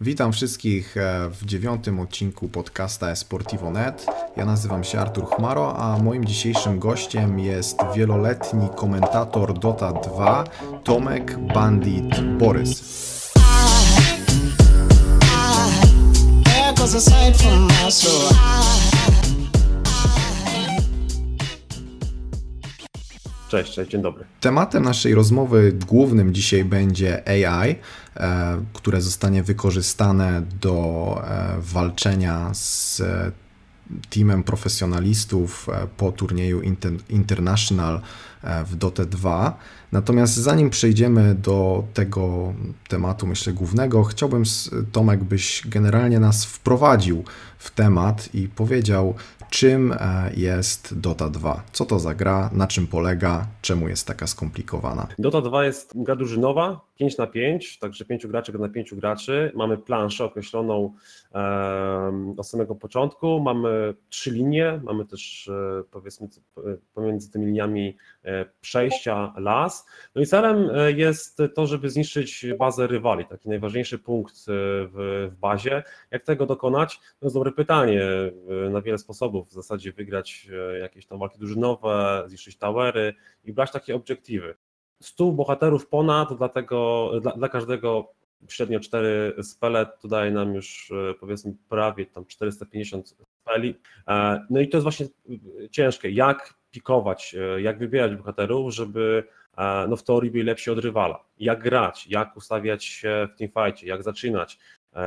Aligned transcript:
Witam 0.00 0.32
wszystkich 0.32 0.96
e, 0.96 1.30
w 1.30 1.46
dziewiątym 1.46 2.00
odcinku 2.00 2.48
podcasta 2.48 3.10
Esportivo.net. 3.10 4.06
Ja 4.36 4.44
nazywam 4.44 4.84
się 4.84 5.00
Artur 5.00 5.26
Chmaro, 5.26 5.76
a 5.76 5.98
moim 5.98 6.24
dzisiejszym 6.24 6.78
gościem 6.78 7.38
jest 7.38 7.78
wieloletni 7.96 8.68
komentator 8.76 9.58
Dota 9.58 9.92
2 9.92 10.44
Tomek 10.84 11.38
Bandit 11.54 12.20
Borys. 12.38 12.82
Cześć, 23.48 23.72
cześć, 23.72 23.90
dzień 23.90 24.02
dobry. 24.02 24.24
Tematem 24.40 24.84
naszej 24.84 25.14
rozmowy 25.14 25.72
głównym 25.86 26.34
dzisiaj 26.34 26.64
będzie 26.64 27.28
AI, 27.28 27.76
e, 28.16 28.64
które 28.72 29.00
zostanie 29.00 29.42
wykorzystane 29.42 30.42
do 30.60 31.22
e, 31.24 31.54
walczenia 31.58 32.54
z 32.54 33.02
teamem 34.10 34.42
profesjonalistów 34.42 35.68
e, 35.68 35.86
po 35.96 36.12
turnieju 36.12 36.60
International 37.08 38.00
w 38.66 38.76
Dota 38.76 39.04
2. 39.04 39.58
Natomiast 39.92 40.36
zanim 40.36 40.70
przejdziemy 40.70 41.34
do 41.34 41.84
tego 41.94 42.52
tematu, 42.88 43.26
myślę, 43.26 43.52
głównego, 43.52 44.04
chciałbym, 44.04 44.42
Tomek, 44.92 45.24
byś 45.24 45.62
generalnie 45.66 46.20
nas 46.20 46.44
wprowadził 46.44 47.24
w 47.58 47.70
temat 47.70 48.34
i 48.34 48.48
powiedział, 48.48 49.14
czym 49.50 49.92
e, 49.92 50.30
jest 50.36 50.98
Dota 50.98 51.28
2? 51.28 51.62
Co 51.72 51.84
to 51.84 51.98
za 51.98 52.14
gra? 52.14 52.50
Na 52.52 52.66
czym 52.66 52.86
polega? 52.86 53.46
Czemu 53.62 53.88
jest 53.88 54.06
taka 54.06 54.26
skomplikowana? 54.26 55.06
Dota 55.18 55.40
2 55.40 55.64
jest 55.64 55.92
gra 55.94 56.16
drużynowa, 56.16 56.80
5 56.98 57.16
na 57.18 57.26
5, 57.26 57.78
także 57.78 58.04
5 58.04 58.26
graczy 58.26 58.58
na 58.58 58.68
5 58.68 58.94
graczy. 58.94 59.52
Mamy 59.54 59.78
planszę 59.78 60.24
określoną 60.24 60.94
od 62.36 62.48
samego 62.48 62.74
początku, 62.74 63.40
mamy 63.40 63.94
trzy 64.08 64.30
linie, 64.30 64.80
mamy 64.84 65.06
też 65.06 65.48
e, 65.48 65.82
powiedzmy 65.90 66.28
pomiędzy 66.94 67.32
tymi 67.32 67.46
liniami 67.46 67.96
e, 68.24 68.44
przejścia 68.60 69.32
las. 69.36 69.86
No 70.14 70.22
i 70.22 70.26
celem 70.26 70.70
jest 70.96 71.42
to, 71.54 71.66
żeby 71.66 71.90
zniszczyć 71.90 72.46
bazę 72.58 72.86
rywali, 72.86 73.24
taki 73.24 73.48
najważniejszy 73.48 73.98
punkt 73.98 74.34
w, 74.46 74.88
w 75.32 75.36
bazie. 75.40 75.82
Jak 76.10 76.24
tego 76.24 76.46
dokonać? 76.46 77.00
To 77.20 77.26
jest 77.26 77.36
dobre 77.36 77.52
pytanie, 77.52 78.02
na 78.70 78.80
wiele 78.82 78.98
sposobów 78.98 79.48
w 79.48 79.52
zasadzie 79.52 79.92
wygrać 79.92 80.48
e, 80.74 80.78
jakieś 80.78 81.06
tam 81.06 81.18
walki 81.18 81.38
drużynowe, 81.38 82.24
zniszczyć 82.26 82.58
towery 82.58 83.14
i 83.44 83.52
brać 83.52 83.72
takie 83.72 83.94
obiektywy. 83.94 84.54
100 85.02 85.32
bohaterów 85.32 85.88
ponad, 85.88 86.38
dlatego 86.38 87.10
dla, 87.20 87.32
dla 87.32 87.48
każdego 87.48 88.12
średnio 88.48 88.80
4 88.80 89.34
spele, 89.42 89.86
to 90.00 90.08
daje 90.08 90.30
nam 90.30 90.54
już 90.54 90.92
e, 91.10 91.14
powiedzmy 91.14 91.54
prawie 91.68 92.06
tam 92.06 92.26
450 92.26 93.14
speli. 93.42 93.74
E, 94.08 94.46
no 94.50 94.60
i 94.60 94.68
to 94.68 94.76
jest 94.76 94.82
właśnie 94.82 95.06
ciężkie, 95.70 96.10
jak 96.10 96.54
pikować, 96.70 97.36
jak 97.58 97.78
wybierać 97.78 98.16
bohaterów, 98.16 98.74
żeby 98.74 99.24
no 99.88 99.96
w 99.96 100.02
teorii 100.02 100.30
byli 100.30 100.44
lepsi 100.44 100.70
od 100.70 100.78
rywala. 100.78 101.24
Jak 101.38 101.62
grać, 101.62 102.06
jak 102.06 102.36
ustawiać 102.36 102.84
się 102.84 103.28
w 103.34 103.38
teamfightie, 103.38 103.86
jak 103.86 104.02
zaczynać, 104.02 104.58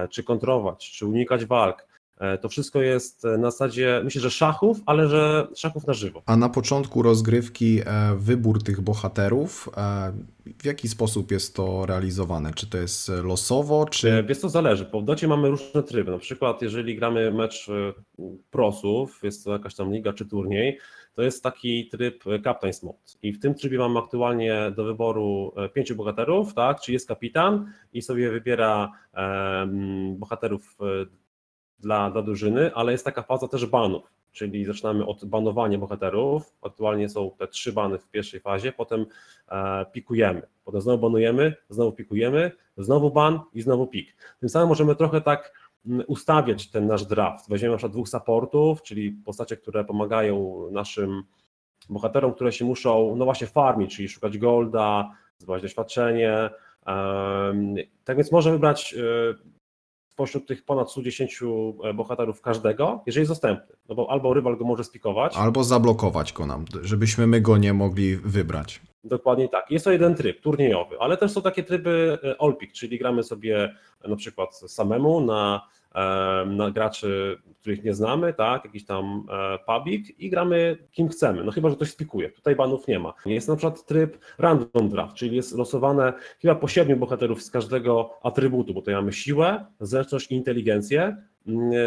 czy 0.10 0.24
kontrować, 0.24 0.92
czy 0.92 1.06
unikać 1.06 1.46
walk. 1.46 1.88
E, 2.22 2.38
to 2.38 2.50
wszystko 2.50 2.82
jest 2.82 3.26
e, 3.26 3.38
na 3.38 3.52
zasadzie, 3.52 4.02
myślę, 4.04 4.22
że 4.22 4.32
szachów, 4.32 4.78
ale 4.86 5.08
że 5.08 5.48
szachów 5.56 5.88
na 5.88 5.94
żywo. 5.94 6.24
A 6.26 6.38
na 6.38 6.50
początku 6.50 7.02
rozgrywki 7.02 7.80
e, 7.80 8.16
wybór 8.18 8.64
tych 8.64 8.82
bohaterów, 8.82 9.70
w 10.60 10.66
jaki 10.66 10.88
sposób 10.88 11.32
jest 11.32 11.56
to 11.56 11.86
realizowane? 11.86 12.54
Czy 12.54 12.70
to 12.70 12.78
jest 12.78 13.12
losowo, 13.24 13.86
czy... 13.86 14.24
Wiesz, 14.28 14.40
to 14.40 14.50
zależy. 14.50 14.86
Po 14.86 15.02
docie 15.02 15.28
mamy 15.28 15.50
różne 15.50 15.84
tryby. 15.84 16.12
Na 16.12 16.18
przykład, 16.18 16.62
jeżeli 16.62 16.96
gramy 16.96 17.32
mecz 17.32 17.68
prosów, 18.52 19.20
jest 19.24 19.44
to 19.44 19.52
jakaś 19.52 19.76
tam 19.76 19.94
liga 19.94 20.14
czy 20.14 20.26
turniej, 20.26 20.80
to 21.14 21.22
jest 21.22 21.44
taki 21.44 21.90
tryb 21.90 22.24
Captain's 22.24 22.84
Mode. 22.84 23.00
I 23.24 23.34
w 23.34 23.40
tym 23.40 23.54
trybie 23.54 23.78
mamy 23.78 24.00
aktualnie 24.00 24.74
do 24.76 24.84
wyboru 24.84 25.54
pięciu 25.74 25.96
bohaterów, 25.96 26.54
tak? 26.54 26.82
Czy 26.82 26.94
jest 26.94 27.08
kapitan 27.08 27.74
i 27.94 28.02
sobie 28.02 28.32
wybiera 28.32 28.92
bohaterów 30.18 30.78
dla, 31.82 32.12
dla 32.12 32.22
drużyny, 32.22 32.76
ale 32.76 32.92
jest 32.92 33.06
taka 33.06 33.22
faza 33.22 33.48
też 33.48 33.66
banów, 33.66 34.04
czyli 34.32 34.66
zaczynamy 34.66 35.06
od 35.06 35.26
banowania 35.26 35.78
bohaterów. 35.78 36.56
Aktualnie 36.62 37.10
są 37.10 37.32
te 37.38 37.48
trzy 37.48 37.74
bany 37.74 37.98
w 37.98 38.10
pierwszej 38.10 38.40
fazie, 38.40 38.72
potem 38.72 39.06
e, 39.48 39.86
pikujemy, 39.86 40.42
potem 40.66 40.82
znowu 40.82 40.98
banujemy, 40.98 41.56
znowu 41.70 41.92
pikujemy, 41.92 42.52
znowu 42.78 43.12
ban 43.12 43.40
i 43.54 43.62
znowu 43.62 43.88
pik. 43.88 44.16
Tym 44.40 44.50
samym 44.50 44.70
możemy 44.70 44.96
trochę 44.96 45.22
tak 45.22 45.54
mm, 45.86 46.04
ustawiać 46.08 46.70
ten 46.70 46.88
nasz 46.88 47.06
draft. 47.06 47.50
Weźmiemy 47.50 47.72
na 47.72 47.78
przykład 47.78 47.94
dwóch 47.94 48.10
supportów, 48.10 48.82
czyli 48.82 49.12
postacie, 49.12 49.58
które 49.58 49.86
pomagają 49.86 50.68
naszym 50.72 51.24
bohaterom, 51.90 52.34
które 52.34 52.52
się 52.52 52.66
muszą, 52.66 53.16
no 53.16 53.26
właśnie 53.26 53.48
farmić, 53.48 53.96
czyli 53.96 54.10
szukać 54.10 54.38
golda, 54.38 55.12
zdobywać 55.38 55.62
doświadczenie. 55.62 56.50
Tak 58.04 58.18
więc 58.18 58.32
może 58.32 58.52
wybrać 58.52 58.94
e, 58.94 59.52
spośród 60.12 60.48
tych 60.48 60.66
ponad 60.66 60.92
110 60.92 61.40
e, 61.84 61.94
bohaterów 61.94 62.42
każdego, 62.42 63.04
jeżeli 63.06 63.22
jest 63.22 63.32
dostępny. 63.32 63.76
No 63.90 63.96
bo 63.96 64.12
albo 64.12 64.34
rywal 64.34 64.58
go 64.58 64.66
może 64.66 64.84
spikować. 64.84 65.38
Albo 65.38 65.64
zablokować 65.64 66.34
go 66.34 66.46
nam, 66.46 66.66
żebyśmy 66.82 67.28
my 67.28 67.42
go 67.42 67.58
nie 67.58 67.74
mogli 67.74 68.18
wybrać. 68.18 68.82
Dokładnie 69.04 69.50
tak. 69.50 69.72
Jest 69.72 69.86
to 69.86 69.92
jeden 69.92 70.16
tryb 70.16 70.42
turniejowy, 70.42 70.96
ale 71.00 71.18
też 71.18 71.32
są 71.32 71.42
takie 71.42 71.64
tryby 71.64 72.18
e, 72.24 72.42
all 72.42 72.56
pick, 72.58 72.74
czyli 72.74 73.00
gramy 73.00 73.24
sobie 73.24 73.76
na 74.08 74.16
przykład 74.16 74.56
samemu 74.56 75.22
na 75.22 75.62
na 76.46 76.72
graczy, 76.72 77.38
których 77.60 77.84
nie 77.84 77.94
znamy, 77.94 78.34
tak, 78.34 78.66
jakiś 78.66 78.86
tam 78.86 79.26
e, 79.30 79.60
public 79.66 80.12
i 80.20 80.30
gramy 80.30 80.78
kim 80.92 81.10
chcemy, 81.10 81.44
no 81.44 81.52
chyba, 81.52 81.70
że 81.70 81.76
ktoś 81.76 81.92
spikuje, 81.92 82.30
tutaj 82.30 82.56
banów 82.56 82.88
nie 82.88 83.00
ma. 83.00 83.14
Jest 83.26 83.48
na 83.48 83.56
przykład 83.56 83.86
tryb 83.86 84.18
random 84.38 84.90
draft, 84.90 85.16
czyli 85.16 85.36
jest 85.36 85.58
losowane 85.58 86.14
chyba 86.42 86.56
po 86.56 86.68
siedmiu 86.68 86.98
bohaterów 86.98 87.44
z 87.44 87.52
każdego 87.52 88.10
atrybutu, 88.24 88.74
bo 88.74 88.82
tutaj 88.82 88.96
mamy 88.96 89.14
siłę, 89.14 89.66
zręczność 89.80 90.32
i 90.32 90.36
inteligencję, 90.36 91.18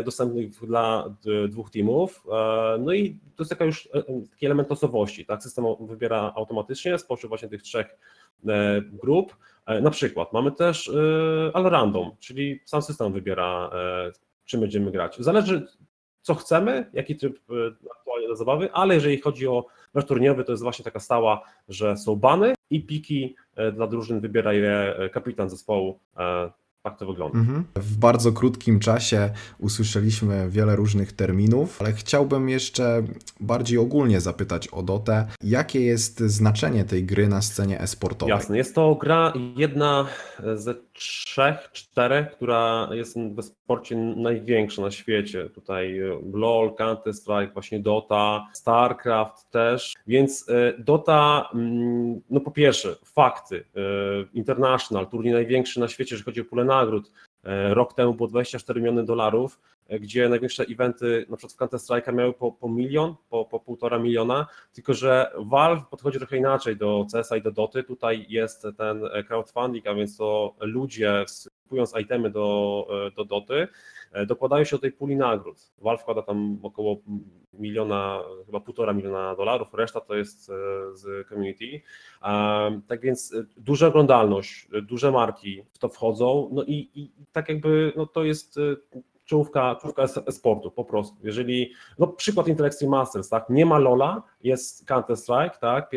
dostępnych 0.04 0.50
dla 0.50 1.14
dwóch 1.48 1.70
teamów. 1.70 2.24
E, 2.32 2.78
no 2.78 2.92
i 2.92 3.18
to 3.36 3.42
jest 3.42 3.50
taka 3.50 3.64
już 3.64 3.88
e, 3.94 4.02
taki 4.30 4.46
element 4.46 4.70
losowości. 4.70 5.26
Tak? 5.26 5.42
System 5.42 5.64
wybiera 5.80 6.32
automatycznie 6.36 6.98
spośród 6.98 7.28
właśnie 7.28 7.48
tych 7.48 7.62
trzech 7.62 7.96
grup. 8.92 9.36
E, 9.66 9.80
na 9.80 9.90
przykład 9.90 10.32
mamy 10.32 10.52
też 10.52 10.88
e, 10.88 11.56
all 11.56 11.64
random, 11.64 12.10
czyli 12.18 12.60
sam 12.64 12.82
system 12.82 13.12
wybiera, 13.12 13.70
e, 13.74 14.12
czym 14.44 14.60
będziemy 14.60 14.90
grać. 14.90 15.16
Zależy, 15.18 15.66
co 16.22 16.34
chcemy, 16.34 16.90
jaki 16.92 17.16
tryb 17.16 17.38
aktualnie 17.98 18.28
do 18.28 18.36
zabawy, 18.36 18.72
ale 18.72 18.94
jeżeli 18.94 19.20
chodzi 19.20 19.48
o 19.48 19.66
mecz 19.94 20.06
turniejowy, 20.06 20.44
to 20.44 20.52
jest 20.52 20.62
właśnie 20.62 20.84
taka 20.84 21.00
stała, 21.00 21.42
że 21.68 21.96
są 21.96 22.16
bany 22.16 22.54
i 22.70 22.86
piki 22.86 23.36
dla 23.72 23.86
drużyn 23.86 24.20
wybiera 24.20 24.52
je 24.52 24.94
kapitan 25.12 25.50
zespołu 25.50 26.00
tak 26.84 26.98
to 26.98 27.06
wygląda. 27.06 27.38
Mhm. 27.38 27.64
W 27.74 27.96
bardzo 27.96 28.32
krótkim 28.32 28.80
czasie 28.80 29.30
usłyszeliśmy 29.58 30.50
wiele 30.50 30.76
różnych 30.76 31.12
terminów, 31.12 31.80
ale 31.80 31.92
chciałbym 31.92 32.48
jeszcze 32.48 33.02
bardziej 33.40 33.78
ogólnie 33.78 34.20
zapytać 34.20 34.68
o 34.68 34.82
Dotę. 34.82 35.26
Jakie 35.42 35.80
jest 35.80 36.20
znaczenie 36.20 36.84
tej 36.84 37.04
gry 37.04 37.28
na 37.28 37.42
scenie 37.42 37.80
esportowej? 37.80 38.30
Jasne, 38.34 38.56
jest 38.56 38.74
to 38.74 38.94
gra 38.94 39.32
jedna 39.56 40.06
ze 40.54 40.74
trzech, 40.94 41.70
czterech, 41.72 42.30
która 42.30 42.88
jest 42.92 43.18
w 43.18 43.42
sporcie 43.42 43.96
największa 43.96 44.82
na 44.82 44.90
świecie. 44.90 45.50
Tutaj 45.50 46.00
LoL, 46.32 46.74
Counter-Strike, 46.74 47.52
właśnie 47.52 47.80
Dota, 47.80 48.46
StarCraft 48.52 49.50
też. 49.50 49.94
Więc 50.06 50.48
e, 50.48 50.72
Dota, 50.78 51.48
mm, 51.54 52.20
no 52.30 52.40
po 52.40 52.50
pierwsze, 52.50 52.96
fakty. 53.04 53.64
E, 53.76 53.80
International, 54.32 55.06
turniej 55.06 55.34
największy 55.34 55.80
na 55.80 55.88
świecie, 55.88 56.14
jeżeli 56.14 56.24
chodzi 56.24 56.40
o 56.40 56.44
pulę 56.44 56.64
nagród. 56.64 57.12
E, 57.44 57.74
rok 57.74 57.94
temu 57.94 58.14
było 58.14 58.28
24 58.28 58.80
miliony 58.80 59.04
dolarów, 59.04 59.60
e, 59.83 59.83
gdzie 59.90 60.28
największe 60.28 60.64
eventy, 60.64 61.26
na 61.28 61.36
przykład 61.36 61.52
w 61.52 61.56
Counter 61.56 61.80
Strike'a 61.80 62.14
miały 62.14 62.32
po, 62.32 62.52
po 62.52 62.68
milion, 62.68 63.14
po, 63.30 63.44
po 63.44 63.60
półtora 63.60 63.98
miliona, 63.98 64.46
tylko 64.72 64.94
że 64.94 65.30
Valve 65.38 65.86
podchodzi 65.90 66.18
trochę 66.18 66.36
inaczej 66.36 66.76
do 66.76 67.06
CS-a 67.12 67.36
i 67.36 67.42
do 67.42 67.52
Doty. 67.52 67.82
Tutaj 67.82 68.26
jest 68.28 68.66
ten 68.76 69.04
e, 69.04 69.24
crowdfunding, 69.24 69.86
a 69.86 69.94
więc 69.94 70.16
to 70.16 70.54
ludzie 70.60 71.24
kupując 71.62 71.94
itemy 72.00 72.30
do, 72.30 72.88
do 73.16 73.24
Doty, 73.24 73.68
dokładają 74.26 74.64
się 74.64 74.76
do 74.76 74.80
tej 74.80 74.92
puli 74.92 75.16
nagród. 75.16 75.72
Valve 75.78 76.00
wkłada 76.00 76.22
tam 76.22 76.58
około 76.62 76.96
miliona, 77.52 78.22
chyba 78.46 78.60
półtora 78.60 78.92
miliona 78.92 79.34
dolarów, 79.34 79.74
reszta 79.74 80.00
to 80.00 80.14
jest 80.14 80.44
z 80.92 81.28
community. 81.28 81.80
Tak 82.86 83.00
więc 83.00 83.34
duża 83.56 83.86
oglądalność, 83.86 84.68
duże 84.82 85.12
marki 85.12 85.62
w 85.72 85.78
to 85.78 85.88
wchodzą, 85.88 86.50
no 86.52 86.62
i, 86.62 86.90
i 86.94 87.10
tak 87.32 87.48
jakby 87.48 87.92
no 87.96 88.06
to 88.06 88.24
jest 88.24 88.58
czołówka, 89.24 89.76
czołówka 89.82 90.06
sportu 90.30 90.70
po 90.70 90.84
prostu. 90.84 91.16
Jeżeli, 91.22 91.72
no 91.98 92.06
przykład 92.06 92.48
Intel 92.48 92.66
Extreme 92.66 92.90
Masters, 92.90 93.28
tak, 93.28 93.50
nie 93.50 93.66
ma 93.66 93.78
Lola, 93.78 94.22
jest 94.42 94.86
Counter 94.86 95.16
Strike, 95.16 95.56
tak, 95.60 95.90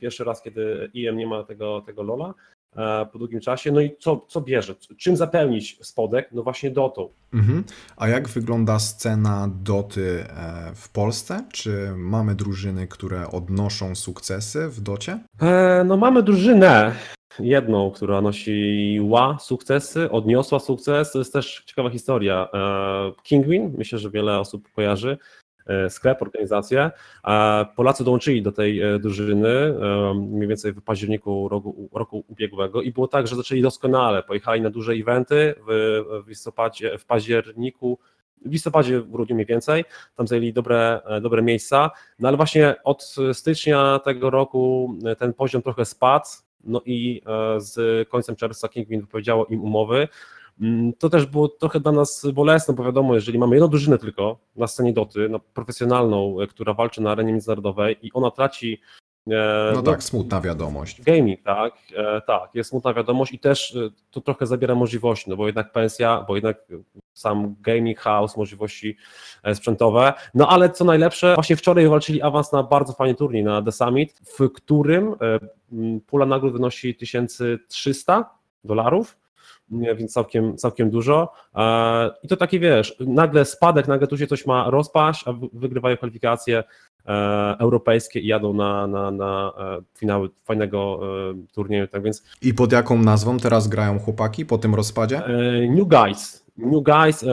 pierwszy 0.00 0.24
raz, 0.24 0.42
kiedy 0.42 0.90
IM 0.94 1.16
nie 1.16 1.26
ma 1.26 1.44
tego, 1.44 1.80
tego 1.80 2.02
Lola, 2.02 2.34
e, 2.76 3.06
po 3.12 3.18
długim 3.18 3.40
czasie. 3.40 3.72
No 3.72 3.80
i 3.80 3.96
co, 3.98 4.24
co 4.28 4.40
bierze? 4.40 4.74
Czym 4.98 5.16
zapełnić 5.16 5.78
spodek? 5.82 6.28
No 6.32 6.42
właśnie 6.42 6.70
dotą. 6.70 7.08
Mhm. 7.32 7.64
A 7.96 8.08
jak 8.08 8.28
wygląda 8.28 8.78
scena 8.78 9.50
doty 9.62 10.24
e, 10.28 10.72
w 10.74 10.88
Polsce? 10.88 11.44
Czy 11.52 11.92
mamy 11.96 12.34
drużyny, 12.34 12.86
które 12.86 13.30
odnoszą 13.30 13.94
sukcesy 13.94 14.68
w 14.68 14.80
docie? 14.80 15.18
E, 15.40 15.84
no 15.84 15.96
mamy 15.96 16.22
drużynę 16.22 16.94
jedną, 17.38 17.90
która 17.90 18.20
nosiła 18.20 19.38
sukcesy, 19.40 20.10
odniosła 20.10 20.58
sukces. 20.60 21.12
To 21.12 21.18
jest 21.18 21.32
też 21.32 21.62
ciekawa 21.66 21.90
historia. 21.90 22.48
Kingwin, 23.22 23.74
myślę, 23.78 23.98
że 23.98 24.10
wiele 24.10 24.38
osób 24.38 24.72
kojarzy. 24.72 25.18
E, 25.66 25.90
sklep, 25.90 26.22
organizację. 26.22 26.90
Polacy 27.76 28.04
dołączyli 28.04 28.42
do 28.42 28.52
tej 28.52 28.80
e, 28.80 28.98
drużyny 28.98 29.48
e, 29.48 30.14
mniej 30.14 30.48
więcej 30.48 30.72
w 30.72 30.82
październiku 30.82 31.48
roku, 31.48 31.88
roku 31.92 32.24
ubiegłego 32.28 32.82
i 32.82 32.92
było 32.92 33.08
tak, 33.08 33.26
że 33.26 33.36
zaczęli 33.36 33.62
doskonale. 33.62 34.22
Pojechali 34.22 34.60
na 34.60 34.70
duże 34.70 34.92
eventy 34.92 35.54
w, 35.68 36.02
w 36.24 36.28
listopadzie, 36.28 36.98
w 36.98 37.04
październiku 37.04 37.98
w 38.46 38.52
listopadzie, 38.52 39.00
w 39.00 39.10
grudniu 39.10 39.34
mniej 39.34 39.46
więcej, 39.46 39.84
tam 40.16 40.26
zajęli 40.26 40.52
dobre, 40.52 41.00
dobre 41.22 41.42
miejsca, 41.42 41.90
no 42.18 42.28
ale 42.28 42.36
właśnie 42.36 42.74
od 42.84 43.14
stycznia 43.32 43.98
tego 43.98 44.30
roku 44.30 44.94
ten 45.18 45.32
poziom 45.32 45.62
trochę 45.62 45.84
spadł, 45.84 46.26
no 46.66 46.80
i 46.84 47.22
z 47.58 48.08
końcem 48.08 48.36
czerwca 48.36 48.68
Kingwin 48.68 49.00
wypowiedziało 49.00 49.46
im 49.46 49.62
umowy, 49.62 50.08
Mm, 50.60 50.92
to 50.92 51.10
też 51.10 51.26
było 51.26 51.48
trochę 51.48 51.80
dla 51.80 51.92
nas 51.92 52.26
bolesne, 52.32 52.74
bo 52.74 52.84
wiadomo, 52.84 53.14
jeżeli 53.14 53.38
mamy 53.38 53.56
jedną 53.56 53.68
drużynę 53.68 53.98
tylko 53.98 54.38
na 54.56 54.66
scenie 54.66 54.92
doty, 54.92 55.28
no, 55.28 55.40
profesjonalną, 55.40 56.40
e, 56.40 56.46
która 56.46 56.74
walczy 56.74 57.02
na 57.02 57.10
arenie 57.10 57.32
międzynarodowej 57.32 57.96
i 58.02 58.12
ona 58.12 58.30
traci 58.30 58.80
e, 59.00 59.03
no, 59.26 59.72
no 59.74 59.82
tak, 59.82 60.02
smutna 60.02 60.40
wiadomość. 60.40 61.02
Gaming, 61.02 61.42
tak, 61.42 61.74
e, 61.96 62.20
tak, 62.20 62.54
jest 62.54 62.70
smutna 62.70 62.94
wiadomość 62.94 63.32
i 63.32 63.38
też 63.38 63.78
to 64.10 64.20
trochę 64.20 64.46
zabiera 64.46 64.74
możliwości, 64.74 65.30
no 65.30 65.36
bo 65.36 65.46
jednak 65.46 65.72
pensja, 65.72 66.24
bo 66.28 66.34
jednak 66.34 66.56
sam 67.12 67.54
gaming 67.60 67.98
house, 67.98 68.36
możliwości 68.36 68.96
sprzętowe, 69.54 70.12
no 70.34 70.48
ale 70.48 70.70
co 70.70 70.84
najlepsze, 70.84 71.34
właśnie 71.34 71.56
wczoraj 71.56 71.88
walczyli 71.88 72.22
awans 72.22 72.52
na 72.52 72.62
bardzo 72.62 72.92
fajny 72.92 73.14
turniej, 73.14 73.44
na 73.44 73.62
The 73.62 73.72
Summit, 73.72 74.20
w 74.38 74.52
którym 74.52 75.14
pula 76.06 76.26
nagród 76.26 76.52
wynosi 76.52 76.94
1300 76.94 78.30
dolarów, 78.64 79.16
więc 79.70 80.12
całkiem, 80.12 80.56
całkiem 80.56 80.90
dużo. 80.90 81.32
I 82.22 82.28
to 82.28 82.36
taki 82.36 82.60
wiesz, 82.60 82.96
nagle 83.00 83.44
spadek, 83.44 83.88
nagle 83.88 84.06
tu 84.06 84.18
się 84.18 84.26
coś 84.26 84.46
ma 84.46 84.70
rozpaść, 84.70 85.28
a 85.28 85.32
wygrywają 85.52 85.96
kwalifikacje 85.96 86.58
e, 86.58 86.64
europejskie 87.58 88.20
i 88.20 88.26
jadą 88.26 88.54
na, 88.54 88.86
na, 88.86 89.10
na 89.10 89.52
e, 89.58 89.82
finały 89.98 90.28
fajnego 90.44 91.00
e, 91.30 91.34
turnieju. 91.54 91.88
Tak 91.88 92.02
więc... 92.02 92.24
I 92.42 92.54
pod 92.54 92.72
jaką 92.72 92.98
nazwą 92.98 93.38
teraz 93.38 93.68
grają 93.68 93.98
chłopaki 93.98 94.46
po 94.46 94.58
tym 94.58 94.74
rozpadzie? 94.74 95.22
New 95.70 95.88
Guys. 95.88 96.44
New 96.56 96.84
Guys, 96.84 97.24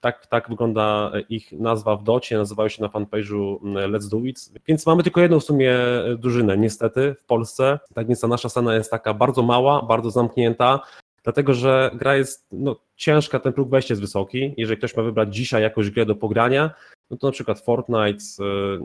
tak, 0.00 0.26
tak 0.26 0.48
wygląda 0.48 1.12
ich 1.28 1.52
nazwa 1.52 1.96
w 1.96 2.02
docie, 2.02 2.38
nazywają 2.38 2.68
się 2.68 2.82
na 2.82 2.88
fanpage'u 2.88 3.58
Let's 3.62 4.10
Do 4.10 4.18
It, 4.18 4.50
więc 4.68 4.86
mamy 4.86 5.02
tylko 5.02 5.20
jedną 5.20 5.40
w 5.40 5.44
sumie 5.44 5.74
drużynę, 6.18 6.58
niestety, 6.58 7.14
w 7.22 7.26
Polsce, 7.26 7.78
tak 7.94 8.06
więc 8.06 8.20
ta 8.20 8.28
nasza 8.28 8.48
scena 8.48 8.74
jest 8.74 8.90
taka 8.90 9.14
bardzo 9.14 9.42
mała, 9.42 9.82
bardzo 9.82 10.10
zamknięta, 10.10 10.80
dlatego 11.26 11.54
że 11.54 11.90
gra 11.94 12.16
jest 12.16 12.46
no, 12.52 12.76
ciężka, 12.96 13.40
ten 13.40 13.52
próg 13.52 13.70
wejścia 13.70 13.92
jest 13.92 14.00
wysoki. 14.00 14.54
Jeżeli 14.56 14.78
ktoś 14.78 14.96
ma 14.96 15.02
wybrać 15.02 15.34
dzisiaj 15.34 15.62
jakąś 15.62 15.90
grę 15.90 16.06
do 16.06 16.14
pogrania, 16.14 16.70
no 17.10 17.16
to 17.16 17.26
na 17.26 17.32
przykład 17.32 17.60
Fortnite, 17.60 18.24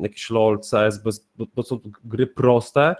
jakiś 0.01 0.29
LOL, 0.29 0.59
CS, 0.59 1.03
bez, 1.03 1.29
bo, 1.35 1.45
bo 1.55 1.63
są 1.63 1.79
gry 2.03 2.27
proste. 2.27 2.95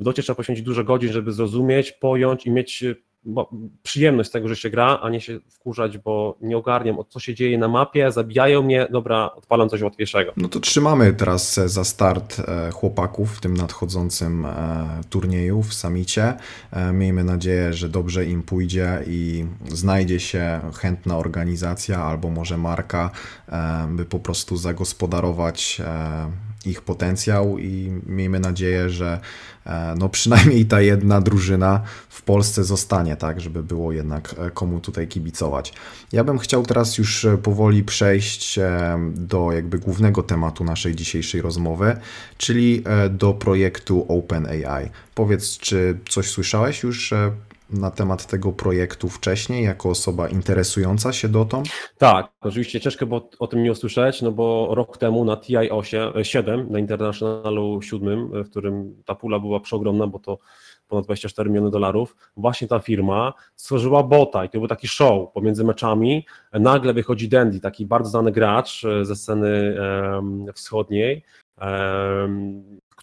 W 0.00 0.04
docie 0.04 0.22
trzeba 0.22 0.36
poświęcić 0.36 0.64
dużo 0.64 0.84
godzin, 0.84 1.12
żeby 1.12 1.32
zrozumieć, 1.32 1.92
pojąć 1.92 2.46
i 2.46 2.50
mieć 2.50 2.84
przyjemność 3.82 4.28
z 4.28 4.32
tego, 4.32 4.48
że 4.48 4.56
się 4.56 4.70
gra, 4.70 4.98
a 5.02 5.10
nie 5.10 5.20
się 5.20 5.38
wkurzać, 5.50 5.98
bo 5.98 6.36
nie 6.40 6.56
ogarniam, 6.56 6.96
co 7.08 7.20
się 7.20 7.34
dzieje 7.34 7.58
na 7.58 7.68
mapie, 7.68 8.12
zabijają 8.12 8.62
mnie, 8.62 8.86
dobra, 8.90 9.30
odpalam 9.36 9.68
coś 9.68 9.82
łatwiejszego. 9.82 10.32
No 10.36 10.48
to 10.48 10.60
trzymamy 10.60 11.12
teraz 11.12 11.54
za 11.54 11.84
start 11.84 12.40
e, 12.40 12.70
chłopaków 12.70 13.36
w 13.36 13.40
tym 13.40 13.56
nadchodzącym 13.56 14.46
e, 14.46 14.50
turnieju 15.10 15.62
w 15.62 15.74
Samicie. 15.74 16.34
E, 16.72 16.92
miejmy 16.92 17.24
nadzieję, 17.24 17.72
że 17.72 17.88
dobrze 17.88 18.26
im 18.26 18.42
pójdzie 18.42 19.02
i 19.06 19.44
znajdzie 19.68 20.20
się 20.20 20.60
chętna 20.74 21.18
organizacja 21.18 22.04
albo 22.04 22.30
może 22.30 22.58
marka, 22.58 23.10
by 23.88 24.04
po 24.04 24.18
prostu 24.18 24.56
zagospodarować 24.56 25.80
ich 26.66 26.82
potencjał 26.82 27.58
i 27.58 27.92
miejmy 28.06 28.40
nadzieję, 28.40 28.90
że 28.90 29.20
e, 29.66 29.94
no 29.98 30.08
przynajmniej 30.08 30.66
ta 30.66 30.80
jedna 30.80 31.20
drużyna 31.20 31.80
w 32.08 32.22
Polsce 32.22 32.64
zostanie, 32.64 33.16
tak, 33.16 33.40
żeby 33.40 33.62
było 33.62 33.92
jednak 33.92 34.34
e, 34.38 34.50
komu 34.50 34.80
tutaj 34.80 35.08
kibicować. 35.08 35.72
Ja 36.12 36.24
bym 36.24 36.38
chciał 36.38 36.62
teraz 36.62 36.98
już 36.98 37.24
e, 37.24 37.38
powoli 37.38 37.84
przejść 37.84 38.58
do 39.14 39.52
jakby 39.52 39.78
głównego 39.78 40.22
tematu 40.22 40.64
naszej 40.64 40.94
dzisiejszej 40.94 41.40
rozmowy, 41.40 41.96
czyli 42.38 42.84
do 43.10 43.34
projektu 43.34 44.06
OpenAI. 44.08 44.90
Powiedz, 45.14 45.58
czy 45.58 45.98
coś 46.08 46.30
słyszałeś 46.30 46.82
już 46.82 47.14
na 47.70 47.90
temat 47.90 48.26
tego 48.26 48.52
projektu 48.52 49.08
wcześniej, 49.08 49.64
jako 49.64 49.90
osoba 49.90 50.28
interesująca 50.28 51.12
się 51.12 51.28
dotą? 51.28 51.62
Tak, 51.98 52.32
oczywiście 52.40 52.80
ciężko 52.80 53.06
było 53.06 53.30
o 53.38 53.46
tym 53.46 53.62
nie 53.62 53.72
usłyszeć, 53.72 54.22
no 54.22 54.32
bo 54.32 54.74
rok 54.74 54.98
temu 54.98 55.24
na 55.24 55.36
TI 55.36 55.70
8, 55.70 56.24
7, 56.24 56.66
na 56.70 56.78
Internationalu 56.78 57.82
7, 57.82 58.30
w 58.44 58.50
którym 58.50 59.02
ta 59.04 59.14
pula 59.14 59.38
była 59.38 59.60
przeogromna, 59.60 60.06
bo 60.06 60.18
to 60.18 60.38
ponad 60.88 61.04
24 61.04 61.50
miliony 61.50 61.70
dolarów, 61.70 62.16
właśnie 62.36 62.68
ta 62.68 62.78
firma 62.78 63.32
stworzyła 63.56 64.02
bota 64.02 64.44
i 64.44 64.48
to 64.48 64.58
był 64.58 64.68
taki 64.68 64.88
show 64.88 65.32
pomiędzy 65.32 65.64
meczami. 65.64 66.26
Nagle 66.52 66.92
wychodzi 66.92 67.28
Dandy, 67.28 67.60
taki 67.60 67.86
bardzo 67.86 68.10
znany 68.10 68.32
gracz 68.32 68.82
ze 69.02 69.16
sceny 69.16 69.76
wschodniej, 70.54 71.24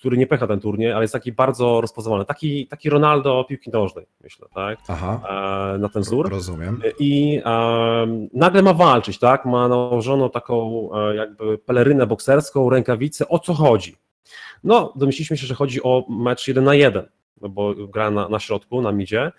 który 0.02 0.18
nie 0.18 0.28
pecha 0.28 0.48
ten 0.48 0.60
turniej, 0.60 0.92
ale 0.92 1.02
jest 1.02 1.14
taki 1.14 1.32
bardzo 1.32 1.82
rozpoznawalny. 1.82 2.26
Taki, 2.26 2.68
taki 2.68 2.90
Ronaldo 2.90 3.46
piłki 3.50 3.70
nożnej, 3.70 4.06
myślę, 4.24 4.48
tak? 4.56 4.80
Aha. 4.88 5.22
E, 5.76 5.78
na 5.78 5.90
ten 5.90 6.02
wzór. 6.02 6.30
Rozumiem. 6.30 6.82
I 7.00 7.42
e, 7.46 8.28
nagle 8.34 8.62
ma 8.62 8.74
walczyć, 8.74 9.20
tak? 9.20 9.46
Ma 9.46 9.68
nałożoną 9.68 10.30
taką 10.30 10.90
e, 10.94 11.16
jakby 11.16 11.58
pelerynę 11.58 12.08
bokserską, 12.08 12.70
rękawicę. 12.70 13.28
O 13.28 13.40
co 13.40 13.54
chodzi? 13.54 13.96
No, 14.64 14.94
domyśliliśmy 14.96 15.38
się, 15.38 15.48
że 15.48 15.56
chodzi 15.56 15.84
o 15.84 16.06
mecz 16.10 16.48
1 16.48 16.64
na 16.64 16.76
1, 16.76 17.06
no 17.42 17.50
bo 17.50 17.76
gra 17.76 18.12
na, 18.12 18.30
na 18.30 18.40
środku, 18.40 18.82
na 18.82 18.92
midzie. 18.92 19.32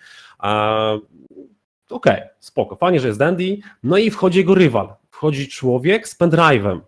Okej, 1.89 2.15
okay, 2.15 2.29
spoko, 2.39 2.75
fajnie, 2.75 2.99
że 2.99 3.07
jest 3.07 3.19
Dandy. 3.19 3.57
No 3.83 3.97
i 3.97 4.11
wchodzi 4.11 4.39
jego 4.39 4.55
rywal. 4.55 4.93
Wchodzi 5.11 5.47
człowiek 5.47 6.07
z 6.07 6.19
pendrive'em 6.19 6.79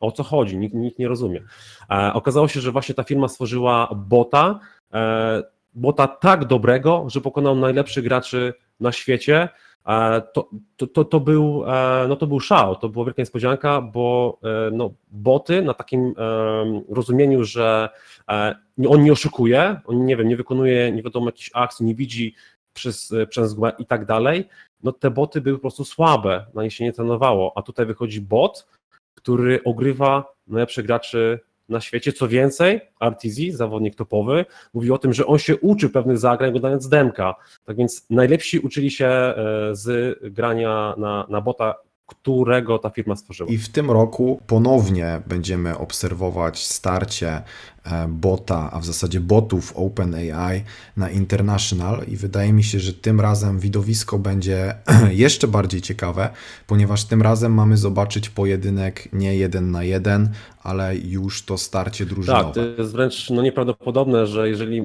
o 0.00 0.12
co 0.12 0.22
chodzi? 0.22 0.58
Nikt, 0.58 0.74
nikt 0.74 0.98
nie 0.98 1.08
rozumie. 1.08 1.42
E, 1.90 2.12
okazało 2.14 2.48
się, 2.48 2.60
że 2.60 2.72
właśnie 2.72 2.94
ta 2.94 3.02
firma 3.02 3.28
stworzyła 3.28 3.88
bota, 3.96 4.60
e, 4.92 5.42
bota 5.74 6.08
tak 6.08 6.44
dobrego, 6.44 7.04
że 7.08 7.20
pokonał 7.20 7.56
najlepszych 7.56 8.04
graczy 8.04 8.54
na 8.80 8.92
świecie. 8.92 9.48
E, 9.86 10.22
to, 10.32 10.50
to, 10.76 10.86
to, 10.86 11.04
to, 11.04 11.20
był, 11.20 11.64
e, 11.66 12.06
no 12.08 12.16
to 12.16 12.26
był 12.26 12.40
szał, 12.40 12.76
to 12.76 12.88
była 12.88 13.04
wielka 13.04 13.22
niespodzianka, 13.22 13.80
bo 13.80 14.38
e, 14.42 14.70
no, 14.70 14.94
boty 15.10 15.62
na 15.62 15.74
takim 15.74 16.14
e, 16.18 16.94
rozumieniu, 16.94 17.44
że 17.44 17.88
on 18.88 19.02
nie 19.02 19.12
oszukuje, 19.12 19.80
on 19.84 20.04
nie 20.04 20.16
wiem, 20.16 20.28
nie 20.28 20.36
wykonuje 20.36 20.92
nie 20.92 21.02
wiadomo 21.02 21.26
jakichś 21.26 21.50
akcji, 21.54 21.86
nie 21.86 21.94
widzi 21.94 22.34
przez, 22.72 23.14
przez 23.28 23.56
i 23.78 23.86
tak 23.86 24.04
dalej, 24.04 24.48
no 24.82 24.92
te 24.92 25.10
boty 25.10 25.40
były 25.40 25.56
po 25.56 25.60
prostu 25.60 25.84
słabe, 25.84 26.46
na 26.54 26.62
nie 26.62 26.70
się 26.70 26.84
nie 26.84 26.92
trenowało, 26.92 27.52
a 27.56 27.62
tutaj 27.62 27.86
wychodzi 27.86 28.20
bot, 28.20 28.66
który 29.26 29.60
ogrywa 29.64 30.24
najlepszych 30.46 30.86
graczy 30.86 31.40
na 31.68 31.80
świecie. 31.80 32.12
Co 32.12 32.28
więcej, 32.28 32.80
RTZ, 33.04 33.40
zawodnik 33.50 33.94
topowy, 33.94 34.44
mówi 34.74 34.90
o 34.90 34.98
tym, 34.98 35.12
że 35.12 35.26
on 35.26 35.38
się 35.38 35.56
uczy 35.56 35.88
pewnych 35.88 36.18
zagrań 36.18 36.48
oglądając 36.48 36.88
demka. 36.88 37.34
Tak 37.64 37.76
więc 37.76 38.06
najlepsi 38.10 38.58
uczyli 38.58 38.90
się 38.90 39.06
e, 39.06 39.34
z 39.72 40.18
grania 40.34 40.94
na, 40.98 41.26
na 41.28 41.40
bota 41.40 41.74
którego 42.06 42.78
ta 42.78 42.90
firma 42.90 43.16
stworzyła. 43.16 43.50
I 43.50 43.58
w 43.58 43.68
tym 43.68 43.90
roku 43.90 44.40
ponownie 44.46 45.22
będziemy 45.26 45.78
obserwować 45.78 46.66
starcie 46.66 47.42
e, 47.84 48.08
bota, 48.08 48.70
a 48.72 48.80
w 48.80 48.84
zasadzie 48.84 49.20
botów 49.20 49.72
OpenAI 49.76 50.62
na 50.96 51.10
International 51.10 52.04
i 52.08 52.16
wydaje 52.16 52.52
mi 52.52 52.64
się, 52.64 52.80
że 52.80 52.92
tym 52.92 53.20
razem 53.20 53.58
widowisko 53.58 54.18
będzie 54.18 54.74
jeszcze 55.12 55.48
bardziej 55.48 55.82
ciekawe, 55.82 56.30
ponieważ 56.66 57.04
tym 57.04 57.22
razem 57.22 57.54
mamy 57.54 57.76
zobaczyć 57.76 58.30
pojedynek 58.30 59.08
nie 59.12 59.36
jeden 59.36 59.70
na 59.70 59.84
jeden, 59.84 60.28
ale 60.62 60.96
już 60.96 61.44
to 61.44 61.58
starcie 61.58 62.06
drużynowe. 62.06 62.44
Tak, 62.44 62.54
to 62.54 62.82
jest 62.82 62.92
wręcz 62.92 63.30
no, 63.30 63.42
nieprawdopodobne, 63.42 64.26
że 64.26 64.48
jeżeli 64.48 64.82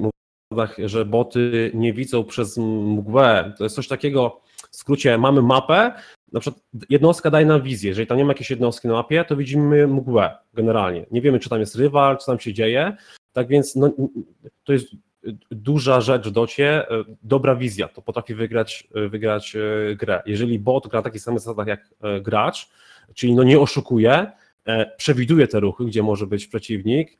że 0.84 1.04
boty 1.04 1.70
nie 1.74 1.92
widzą 1.92 2.24
przez 2.24 2.56
mgłę, 2.56 3.52
to 3.58 3.64
jest 3.64 3.76
coś 3.76 3.88
takiego, 3.88 4.40
w 4.70 4.76
skrócie 4.76 5.18
mamy 5.18 5.42
mapę, 5.42 5.92
na 6.32 6.40
przykład 6.40 6.64
jednostka 6.90 7.30
daje 7.30 7.46
nam 7.46 7.62
wizję, 7.62 7.88
jeżeli 7.88 8.06
tam 8.06 8.18
nie 8.18 8.24
ma 8.24 8.30
jakiejś 8.30 8.50
jednostki 8.50 8.88
na 8.88 8.94
mapie, 8.94 9.24
to 9.24 9.36
widzimy 9.36 9.86
mgłę 9.86 10.38
generalnie. 10.54 11.06
Nie 11.10 11.20
wiemy, 11.20 11.38
czy 11.38 11.48
tam 11.48 11.60
jest 11.60 11.74
rywal, 11.74 12.18
co 12.18 12.26
tam 12.26 12.40
się 12.40 12.52
dzieje, 12.52 12.96
tak 13.32 13.48
więc 13.48 13.76
no, 13.76 13.90
to 14.64 14.72
jest 14.72 14.86
duża 15.50 16.00
rzecz 16.00 16.28
w 16.28 16.30
docie, 16.30 16.86
dobra 17.22 17.56
wizja, 17.56 17.88
to 17.88 18.02
potrafi 18.02 18.34
wygrać, 18.34 18.88
wygrać 19.10 19.56
grę. 19.96 20.22
Jeżeli 20.26 20.58
bot 20.58 20.88
gra 20.88 20.98
na 20.98 21.04
takich 21.04 21.22
samych 21.22 21.40
zasadach 21.40 21.66
jak 21.66 21.94
gracz, 22.22 22.68
czyli 23.14 23.34
no 23.34 23.42
nie 23.42 23.60
oszukuje, 23.60 24.32
przewiduje 24.96 25.48
te 25.48 25.60
ruchy, 25.60 25.84
gdzie 25.84 26.02
może 26.02 26.26
być 26.26 26.46
przeciwnik, 26.46 27.18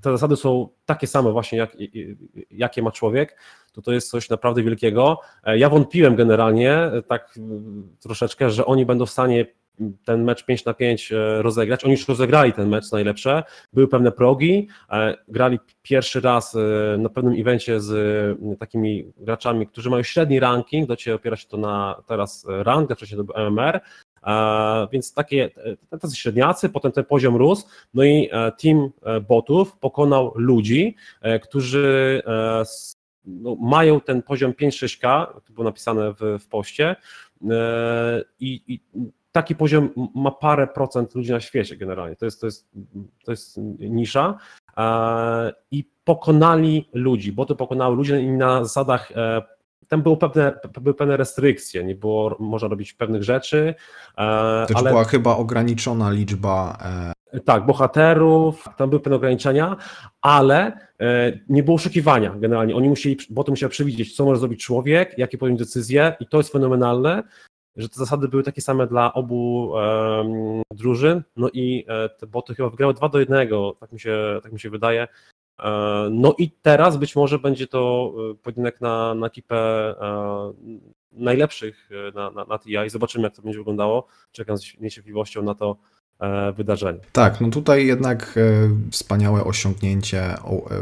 te 0.00 0.10
zasady 0.12 0.36
są 0.36 0.68
takie 0.86 1.06
same 1.06 1.32
właśnie, 1.32 1.58
jak, 1.58 1.76
jakie 2.50 2.82
ma 2.82 2.92
człowiek, 2.92 3.38
to 3.72 3.82
to 3.82 3.92
jest 3.92 4.10
coś 4.10 4.30
naprawdę 4.30 4.62
wielkiego. 4.62 5.20
Ja 5.46 5.68
wątpiłem 5.68 6.16
generalnie, 6.16 6.90
tak 7.08 7.38
troszeczkę, 8.00 8.50
że 8.50 8.66
oni 8.66 8.86
będą 8.86 9.06
w 9.06 9.10
stanie 9.10 9.46
ten 10.04 10.24
mecz 10.24 10.44
5 10.44 10.64
na 10.64 10.74
5 10.74 11.12
e, 11.12 11.42
rozegrać. 11.42 11.84
Oni 11.84 11.92
już 11.92 12.08
rozegrali 12.08 12.52
ten 12.52 12.68
mecz 12.68 12.92
najlepsze. 12.92 13.42
Były 13.72 13.88
pewne 13.88 14.12
progi. 14.12 14.68
E, 14.90 15.16
grali 15.28 15.58
pierwszy 15.82 16.20
raz 16.20 16.54
e, 16.54 16.98
na 16.98 17.08
pewnym 17.08 17.40
evencie 17.40 17.80
z 17.80 18.38
takimi 18.58 19.12
graczami, 19.16 19.66
którzy 19.66 19.90
mają 19.90 20.02
średni 20.02 20.40
ranking. 20.40 20.88
Do 20.88 20.96
ciebie 20.96 21.14
opiera 21.14 21.36
się 21.36 21.48
to 21.48 21.56
na 21.56 22.02
teraz 22.06 22.46
rank, 22.48 22.92
wcześniej 22.92 23.18
to 23.18 23.24
był 23.24 23.36
MMR. 23.36 23.80
Więc 24.92 25.14
takie 25.14 25.50
tacy 26.00 26.16
średniacy, 26.16 26.68
potem 26.68 26.92
ten 26.92 27.04
poziom 27.04 27.36
rósł. 27.36 27.66
No 27.94 28.04
i 28.04 28.30
team 28.58 28.90
botów 29.28 29.78
pokonał 29.78 30.32
ludzi, 30.34 30.96
którzy 31.42 32.22
no, 33.24 33.54
mają 33.54 34.00
ten 34.00 34.22
poziom 34.22 34.52
5-6K, 34.52 35.26
to 35.26 35.52
było 35.52 35.64
napisane 35.64 36.12
w, 36.12 36.38
w 36.40 36.48
poście. 36.48 36.96
I, 38.40 38.62
i 38.66 38.80
taki 39.34 39.56
poziom 39.56 39.90
ma 40.14 40.30
parę 40.30 40.66
procent 40.66 41.14
ludzi 41.14 41.32
na 41.32 41.40
świecie 41.40 41.76
generalnie. 41.76 42.16
To 42.16 42.24
jest, 42.24 42.40
to 42.40 42.46
jest, 42.46 42.68
to 43.24 43.32
jest 43.32 43.60
nisza. 43.78 44.38
E, 44.76 45.52
I 45.70 45.90
pokonali 46.04 46.88
ludzi, 46.92 47.32
bo 47.32 47.46
to 47.46 47.54
pokonały 47.54 47.96
ludzi 47.96 48.12
i 48.12 48.30
na 48.30 48.64
zasadach 48.64 49.12
e, 49.16 49.42
tam 49.88 50.02
były 50.02 50.16
pewne, 50.16 50.58
były 50.80 50.94
pewne 50.94 51.16
restrykcje, 51.16 51.84
nie 51.84 51.94
było 51.94 52.36
można 52.40 52.68
robić 52.68 52.92
pewnych 52.92 53.22
rzeczy. 53.22 53.74
E, 54.18 54.66
to 54.68 54.78
ale... 54.78 54.90
była 54.90 55.04
chyba 55.04 55.36
ograniczona 55.36 56.10
liczba. 56.10 56.78
Tak, 57.44 57.66
bohaterów, 57.66 58.64
tam 58.76 58.90
były 58.90 59.00
pewne 59.00 59.16
ograniczenia, 59.16 59.76
ale 60.22 60.72
nie 61.48 61.62
było 61.62 61.74
oszukiwania 61.74 62.34
generalnie. 62.38 62.76
Oni 62.76 62.88
musieli, 62.88 63.16
bo 63.30 63.44
to 63.44 63.52
musiał 63.52 63.70
przewidzieć, 63.70 64.16
co 64.16 64.24
może 64.24 64.40
zrobić 64.40 64.64
człowiek, 64.64 65.18
jakie 65.18 65.38
podjąć 65.38 65.58
decyzje 65.58 66.16
i 66.20 66.26
to 66.26 66.36
jest 66.36 66.52
fenomenalne, 66.52 67.22
że 67.76 67.88
te 67.88 67.98
zasady 67.98 68.28
były 68.28 68.42
takie 68.42 68.62
same 68.62 68.86
dla 68.86 69.14
obu 69.14 69.70
um, 69.70 70.62
drużyn, 70.70 71.22
no 71.36 71.48
i 71.52 71.84
e, 71.88 72.08
te 72.08 72.26
boty 72.26 72.54
chyba 72.54 72.70
wygrały 72.70 72.94
2 72.94 73.08
do 73.08 73.18
1, 73.18 73.48
tak 73.80 73.92
mi 73.92 74.00
się, 74.00 74.40
tak 74.42 74.52
mi 74.52 74.60
się 74.60 74.70
wydaje. 74.70 75.08
E, 75.58 76.08
no 76.10 76.34
i 76.38 76.50
teraz 76.50 76.96
być 76.96 77.16
może 77.16 77.38
będzie 77.38 77.66
to 77.66 78.12
e, 78.30 78.34
pojedynek 78.34 78.80
na, 78.80 79.14
na 79.14 79.26
ekipę 79.26 79.56
e, 79.56 80.52
najlepszych 81.12 81.90
na, 82.14 82.30
na, 82.30 82.44
na 82.44 82.58
TI. 82.58 82.76
Zobaczymy, 82.86 83.24
jak 83.24 83.36
to 83.36 83.42
będzie 83.42 83.58
wyglądało. 83.58 84.06
Czekam 84.32 84.58
z 84.58 84.80
niecierpliwością 84.80 85.42
na 85.42 85.54
to, 85.54 85.76
E, 86.20 86.52
wydarzenie. 86.52 86.98
Tak, 87.12 87.40
no 87.40 87.50
tutaj 87.50 87.86
jednak 87.86 88.34
e, 88.36 88.40
wspaniałe 88.90 89.44
osiągnięcie 89.44 90.34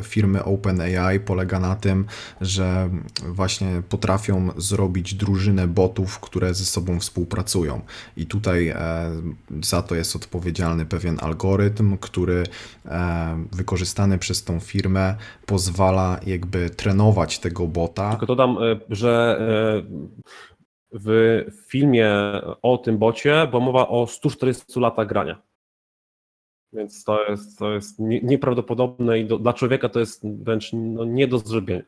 firmy 0.03 0.45
OpenAI 0.45 1.21
polega 1.21 1.61
na 1.61 1.77
tym, 1.77 2.05
że 2.41 2.91
właśnie 3.29 3.83
potrafią 3.89 4.49
zrobić 4.57 5.15
drużynę 5.15 5.69
botów, 5.69 6.21
które 6.21 6.55
ze 6.55 6.65
sobą 6.65 7.01
współpracują. 7.01 7.81
I 8.17 8.27
tutaj 8.27 8.69
e, 8.69 8.77
za 9.63 9.83
to 9.83 9.95
jest 9.95 10.17
odpowiedzialny 10.17 10.87
pewien 10.87 11.19
algorytm, 11.21 11.99
który 11.99 12.45
wykorzystany 13.53 14.19
przez 14.19 14.45
tą 14.45 14.61
firmę 14.61 15.15
pozwala 15.47 16.21
jakby 16.27 16.71
trenować 16.71 17.39
tego 17.39 17.67
bota. 17.67 18.11
Tylko 18.11 18.27
dodam, 18.27 18.57
że 18.91 19.41
w 20.93 21.45
filmie 21.69 22.13
o 22.63 22.79
tym 22.79 22.99
bocie 22.99 23.47
była 23.51 23.65
mowa 23.65 23.89
o 23.89 24.07
140 24.07 24.81
latach 24.81 25.09
grania. 25.09 25.43
Więc 26.73 27.05
to 27.05 27.31
jest, 27.31 27.59
to 27.59 27.73
jest 27.73 27.99
nieprawdopodobne 27.99 29.19
i 29.19 29.27
do, 29.27 29.39
dla 29.39 29.53
człowieka 29.53 29.89
to 29.89 30.01
jest 30.01 30.23
wręcz 30.25 30.71
no, 30.73 31.05
nie 31.05 31.29
do 31.29 31.39
zrobienia. 31.39 31.83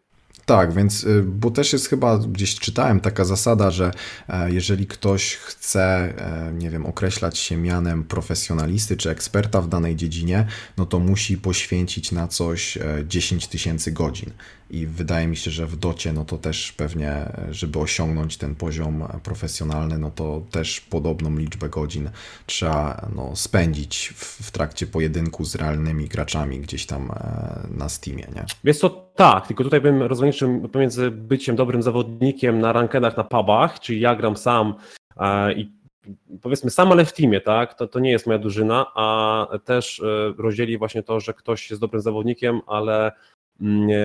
Tak, 0.46 0.72
więc, 0.72 1.04
y, 1.04 1.22
bo 1.22 1.50
też 1.50 1.72
jest 1.72 1.88
chyba, 1.88 2.18
gdzieś 2.18 2.54
czytałem 2.54 3.00
taka 3.00 3.24
zasada, 3.24 3.70
że 3.70 3.90
e, 4.28 4.52
jeżeli 4.52 4.86
ktoś 4.86 5.36
chce, 5.36 5.82
e, 6.18 6.52
nie 6.52 6.70
wiem, 6.70 6.86
określać 6.86 7.38
się 7.38 7.56
mianem 7.56 8.04
profesjonalisty 8.04 8.96
czy 8.96 9.10
eksperta 9.10 9.60
w 9.60 9.68
danej 9.68 9.96
dziedzinie, 9.96 10.46
no 10.76 10.86
to 10.86 10.98
musi 10.98 11.38
poświęcić 11.38 12.12
na 12.12 12.28
coś 12.28 12.78
10 13.08 13.44
e, 13.44 13.48
tysięcy 13.48 13.92
godzin. 13.92 14.30
I 14.74 14.86
wydaje 14.86 15.26
mi 15.26 15.36
się, 15.36 15.50
że 15.50 15.66
w 15.66 15.76
docie, 15.76 16.12
no 16.12 16.24
to 16.24 16.38
też 16.38 16.72
pewnie, 16.72 17.32
żeby 17.50 17.78
osiągnąć 17.78 18.36
ten 18.36 18.54
poziom 18.54 19.04
profesjonalny, 19.22 19.98
no 19.98 20.10
to 20.10 20.42
też 20.50 20.80
podobną 20.80 21.36
liczbę 21.36 21.68
godzin 21.68 22.10
trzeba 22.46 23.08
no, 23.16 23.36
spędzić 23.36 24.12
w, 24.16 24.46
w 24.46 24.50
trakcie 24.50 24.86
pojedynku 24.86 25.44
z 25.44 25.54
realnymi 25.54 26.08
graczami 26.08 26.60
gdzieś 26.60 26.86
tam 26.86 27.12
na 27.70 27.88
Steamie, 27.88 28.26
nie? 28.34 28.44
Wiesz 28.64 28.78
co, 28.78 28.90
tak, 29.16 29.46
tylko 29.46 29.64
tutaj 29.64 29.80
bym 29.80 30.02
rozgraniczył 30.02 30.68
pomiędzy 30.68 31.10
byciem 31.10 31.56
dobrym 31.56 31.82
zawodnikiem 31.82 32.60
na 32.60 32.72
rankedach 32.72 33.16
na 33.16 33.24
pubach, 33.24 33.80
czyli 33.80 34.00
ja 34.00 34.14
gram 34.14 34.36
sam 34.36 34.74
e, 35.16 35.52
i 35.52 35.72
powiedzmy 36.42 36.70
sam, 36.70 36.92
ale 36.92 37.04
w 37.04 37.12
teamie, 37.12 37.40
tak, 37.40 37.74
to, 37.74 37.86
to 37.88 38.00
nie 38.00 38.10
jest 38.10 38.26
moja 38.26 38.38
drużyna, 38.38 38.86
a 38.94 39.46
też 39.64 40.00
e, 40.00 40.34
rozdzieli 40.38 40.78
właśnie 40.78 41.02
to, 41.02 41.20
że 41.20 41.34
ktoś 41.34 41.70
jest 41.70 41.80
dobrym 41.80 42.02
zawodnikiem, 42.02 42.60
ale 42.66 43.12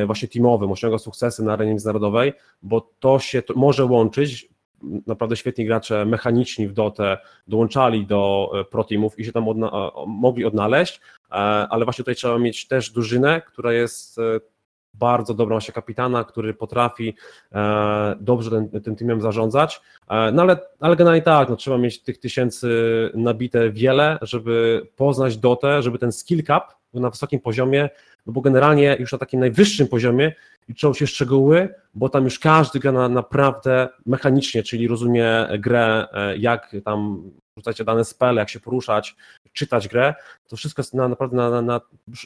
właśnie 0.06 0.27
teamowym, 0.27 0.72
osiąga 0.72 0.98
sukcesy 0.98 1.44
na 1.44 1.53
arenie 1.53 1.72
międzynarodowej, 1.72 2.34
bo 2.62 2.89
to 3.00 3.20
się 3.20 3.41
to 3.41 3.53
może 3.53 3.86
łączyć, 3.86 4.50
naprawdę 5.08 5.36
świetni 5.36 5.65
gracze 5.65 6.06
mechaniczni 6.06 6.68
w 6.68 6.74
Dotę 6.74 7.18
dołączali 7.48 8.06
do 8.06 8.51
e, 8.60 8.63
pro 8.63 8.84
teamów 8.84 9.20
i 9.20 9.25
się 9.25 9.32
tam 9.32 9.48
odna 9.48 9.91
mogli 10.08 10.46
odnaleźć, 10.46 11.01
ale 11.70 11.86
właśnie 11.86 12.01
tutaj 12.01 12.15
trzeba 12.15 12.39
mieć 12.39 12.68
też 12.68 12.91
drużynę, 12.91 13.41
która 13.41 13.74
jest 13.74 14.20
bardzo 15.00 15.34
dobrą 15.34 15.53
właśnie 15.53 15.74
kapitana, 15.74 16.24
który 16.24 16.53
potrafi 16.53 17.15
e, 17.51 18.15
dobrze 18.20 18.51
ten, 18.51 18.82
tym 18.82 18.96
teamem 18.96 19.22
zarządzać. 19.22 19.82
E, 20.10 20.32
no 20.32 20.41
ale, 20.41 20.60
ale 20.79 20.96
generalnie 20.96 21.22
tak, 21.22 21.50
no, 21.50 21.56
trzeba 21.56 21.77
mieć 21.77 22.01
tych 22.01 22.20
tysięcy 22.20 22.70
nabite 23.13 23.72
wiele, 23.72 24.18
żeby 24.22 24.88
poznać 24.96 25.38
dotę, 25.38 25.82
żeby 25.82 26.00
ten 26.00 26.12
skill 26.12 26.44
cap 26.44 26.79
na 26.93 27.10
wysokim 27.10 27.39
poziomie, 27.39 27.89
no 28.25 28.34
bo 28.34 28.41
generalnie 28.41 28.98
już 29.00 29.12
na 29.12 29.17
takim 29.17 29.39
najwyższym 29.39 29.88
poziomie 29.88 30.34
liczą 30.69 30.93
się 30.93 31.08
szczegóły, 31.08 31.75
bo 31.93 32.10
tam 32.10 32.24
już 32.24 32.39
każdy 32.39 32.79
gra 32.79 32.91
na, 32.91 33.10
naprawdę 33.10 33.89
mechanicznie, 34.05 34.63
czyli 34.63 34.88
rozumie 34.88 35.48
grę, 35.60 36.08
e, 36.13 36.38
jak 36.38 36.75
tam 36.86 37.24
rzucać 37.58 37.84
dane 37.84 38.05
spele, 38.05 38.39
jak 38.39 38.50
się 38.50 38.60
poruszać, 38.60 39.15
czytać 39.53 39.88
grę, 39.88 40.13
to 40.48 40.55
wszystko 40.55 40.79
jest 40.79 40.93
na, 40.93 41.08
naprawdę 41.08 41.38
na, 41.38 41.50
na, 41.50 41.62
na 41.62 41.81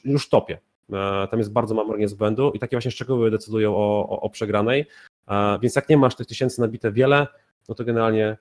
już 0.06 0.30
topie. 0.30 0.60
E, 0.94 1.28
tam 1.28 1.40
jest 1.40 1.52
bardzo 1.52 1.76
mało 1.76 1.88
margines 1.88 2.14
błędu 2.14 2.52
i 2.52 2.60
takie 2.60 2.76
właśnie 2.76 2.92
szczegóły 2.92 3.32
decydują 3.32 3.76
o, 3.76 4.10
o, 4.10 4.22
o 4.22 4.30
przegranej. 4.30 4.86
E, 5.28 5.60
więc 5.62 5.76
jak 5.76 5.90
nie 5.90 5.98
masz 5.98 6.16
tych 6.16 6.28
tysięcy 6.28 6.62
nabite 6.62 6.92
wiele, 6.92 7.28
no 7.70 7.76
to 7.76 7.84
generalnie 7.84 8.38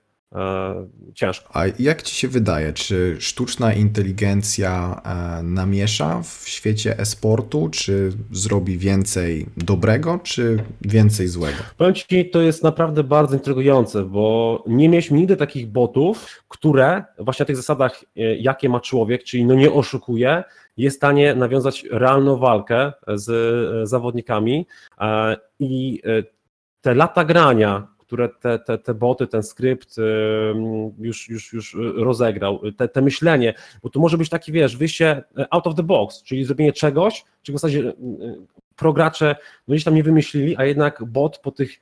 ciężko. 1.13 1.49
A 1.53 1.63
jak 1.79 2.01
ci 2.01 2.15
się 2.15 2.27
wydaje, 2.27 2.73
czy 2.73 3.17
sztuczna 3.19 3.73
inteligencja 3.73 5.01
namiesza 5.43 6.21
w 6.23 6.43
świecie 6.47 6.99
e-sportu, 6.99 7.69
czy 7.69 8.11
zrobi 8.31 8.77
więcej 8.77 9.45
dobrego, 9.57 10.19
czy 10.23 10.63
więcej 10.81 11.27
złego? 11.27 11.57
Powiem 11.77 11.93
ci, 11.93 12.29
to 12.29 12.41
jest 12.41 12.63
naprawdę 12.63 13.03
bardzo 13.03 13.35
intrygujące, 13.35 14.03
bo 14.03 14.63
nie 14.67 14.89
mieliśmy 14.89 15.17
nigdy 15.17 15.37
takich 15.37 15.67
botów, 15.67 16.43
które 16.47 17.03
właśnie 17.19 17.43
na 17.43 17.47
tych 17.47 17.57
zasadach, 17.57 18.03
jakie 18.39 18.69
ma 18.69 18.79
człowiek, 18.79 19.23
czyli 19.23 19.45
no 19.45 19.55
nie 19.55 19.71
oszukuje, 19.71 20.43
jest 20.77 20.97
w 20.97 20.99
stanie 20.99 21.35
nawiązać 21.35 21.85
realną 21.91 22.37
walkę 22.37 22.93
z 23.07 23.29
e, 23.29 23.87
zawodnikami 23.87 24.67
e, 25.01 25.37
i 25.59 26.01
e, 26.05 26.23
te 26.81 26.93
lata 26.93 27.25
grania, 27.25 27.87
które 28.13 28.29
te, 28.29 28.59
te, 28.59 28.77
te 28.77 28.93
boty, 28.93 29.27
ten 29.27 29.43
skrypt 29.43 29.95
już, 30.99 31.29
już, 31.29 31.53
już 31.53 31.77
rozegrał, 31.95 32.61
te, 32.77 32.87
te 32.87 33.01
myślenie, 33.01 33.53
bo 33.83 33.89
tu 33.89 33.99
może 33.99 34.17
być 34.17 34.29
taki, 34.29 34.51
wiesz, 34.51 34.77
wyjście 34.77 35.23
out 35.49 35.67
of 35.67 35.75
the 35.75 35.83
box, 35.83 36.23
czyli 36.23 36.45
zrobienie 36.45 36.73
czegoś, 36.73 37.25
czego 37.43 37.57
w 37.57 37.61
zasadzie 37.61 37.93
progracze 38.75 39.35
no 39.67 39.73
gdzieś 39.73 39.83
tam 39.83 39.95
nie 39.95 40.03
wymyślili, 40.03 40.57
a 40.57 40.65
jednak 40.65 41.03
bot 41.05 41.37
po 41.37 41.51
tych 41.51 41.81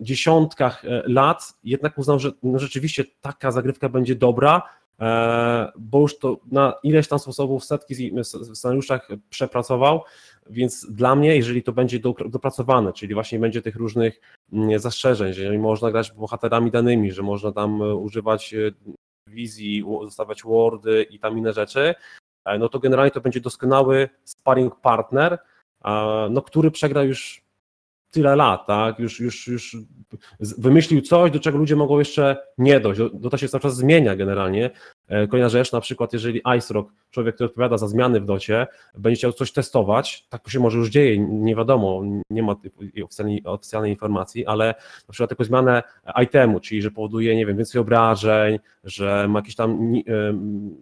dziesiątkach 0.00 0.82
lat 1.06 1.54
jednak 1.64 1.98
uznał, 1.98 2.18
że 2.18 2.32
no 2.42 2.58
rzeczywiście 2.58 3.04
taka 3.20 3.50
zagrywka 3.50 3.88
będzie 3.88 4.14
dobra, 4.14 4.62
E, 5.00 5.72
bo 5.78 6.00
już 6.00 6.18
to 6.18 6.36
na 6.52 6.74
ileś 6.82 7.08
tam 7.08 7.18
sposobów, 7.18 7.64
setki 7.64 8.12
scenariuszach 8.54 9.08
przepracował, 9.30 10.02
więc 10.50 10.86
dla 10.90 11.16
mnie, 11.16 11.36
jeżeli 11.36 11.62
to 11.62 11.72
będzie 11.72 11.98
dopracowane, 12.28 12.92
czyli 12.92 13.14
właśnie 13.14 13.38
będzie 13.38 13.62
tych 13.62 13.76
różnych 13.76 14.20
mm, 14.52 14.78
zastrzeżeń, 14.78 15.32
że 15.32 15.58
można 15.58 15.90
grać 15.90 16.12
bohaterami 16.12 16.70
danymi, 16.70 17.12
że 17.12 17.22
można 17.22 17.52
tam 17.52 17.82
e, 17.82 17.94
używać 17.94 18.54
e, 18.54 18.70
wizji, 19.26 19.84
zostawiać 20.02 20.42
wordy 20.42 21.02
i 21.10 21.18
tam 21.18 21.38
inne 21.38 21.52
rzeczy, 21.52 21.94
no 22.58 22.68
to 22.68 22.78
generalnie 22.78 23.10
to 23.10 23.20
będzie 23.20 23.40
doskonały 23.40 24.08
sparring 24.24 24.80
partner 24.80 25.38
no, 26.30 26.42
który 26.42 26.70
przegra 26.70 27.02
już 27.02 27.44
tyle 28.10 28.36
lat, 28.36 28.66
tak? 28.66 28.98
Już, 28.98 29.20
już, 29.20 29.46
już 29.46 29.76
wymyślił 30.40 31.00
coś, 31.00 31.30
do 31.30 31.40
czego 31.40 31.58
ludzie 31.58 31.76
mogą 31.76 31.98
jeszcze 31.98 32.46
nie 32.58 32.80
dojść. 32.80 33.00
To 33.30 33.36
się 33.36 33.48
cały 33.48 33.60
czas 33.60 33.76
zmienia 33.76 34.16
generalnie. 34.16 34.70
E, 35.08 35.26
kolejna 35.26 35.48
rzecz, 35.48 35.72
na 35.72 35.80
przykład, 35.80 36.12
jeżeli 36.12 36.42
IceRock, 36.58 36.92
człowiek, 37.10 37.34
który 37.34 37.48
odpowiada 37.48 37.78
za 37.78 37.88
zmiany 37.88 38.20
w 38.20 38.24
docie, 38.24 38.66
będzie 38.98 39.18
chciał 39.18 39.32
coś 39.32 39.52
testować, 39.52 40.26
tak 40.28 40.48
się 40.48 40.60
może 40.60 40.78
już 40.78 40.88
dzieje, 40.88 41.18
nie 41.18 41.56
wiadomo, 41.56 42.02
nie 42.30 42.42
ma 42.42 42.54
oficjalnej, 43.04 43.42
oficjalnej 43.44 43.90
informacji, 43.90 44.46
ale 44.46 44.74
na 45.08 45.12
przykład 45.12 45.30
taką 45.30 45.44
zmianę 45.44 45.82
itemu, 46.22 46.60
czyli 46.60 46.82
że 46.82 46.90
powoduje, 46.90 47.36
nie 47.36 47.46
wiem, 47.46 47.56
więcej 47.56 47.80
obrażeń, 47.80 48.58
że 48.84 49.28
ma 49.28 49.38
jakiś 49.38 49.54
tam 49.54 49.92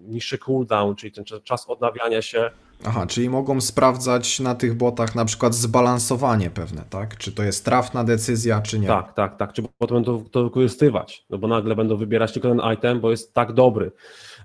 niższy 0.09 0.39
cooldown, 0.39 0.97
czyli 0.97 1.13
ten 1.13 1.25
czas 1.25 1.71
odnawiania 1.71 2.23
się, 2.23 2.51
Aha, 2.85 3.07
czyli 3.07 3.31
mogą 3.31 3.61
sprawdzać 3.61 4.41
na 4.41 4.55
tych 4.55 4.75
botach 4.75 5.15
na 5.15 5.25
przykład 5.25 5.55
zbalansowanie 5.55 6.51
pewne, 6.51 6.85
tak? 6.91 7.17
Czy 7.17 7.33
to 7.33 7.43
jest 7.43 7.65
trafna 7.65 8.05
decyzja, 8.05 8.61
czy 8.61 8.79
nie? 8.79 8.89
Tak, 8.89 9.15
tak, 9.15 9.37
tak. 9.37 9.53
Czy 9.53 9.63
potem 9.79 9.95
będą 9.97 10.25
to 10.25 10.45
wykorzystywać, 10.45 11.27
no 11.31 11.39
bo 11.39 11.49
nagle 11.49 11.77
będą 11.77 11.97
wybierać 11.97 12.33
tylko 12.33 12.49
ten 12.49 12.61
item, 12.75 13.01
bo 13.01 13.11
jest 13.11 13.35
tak 13.35 13.53
dobry. 13.53 13.93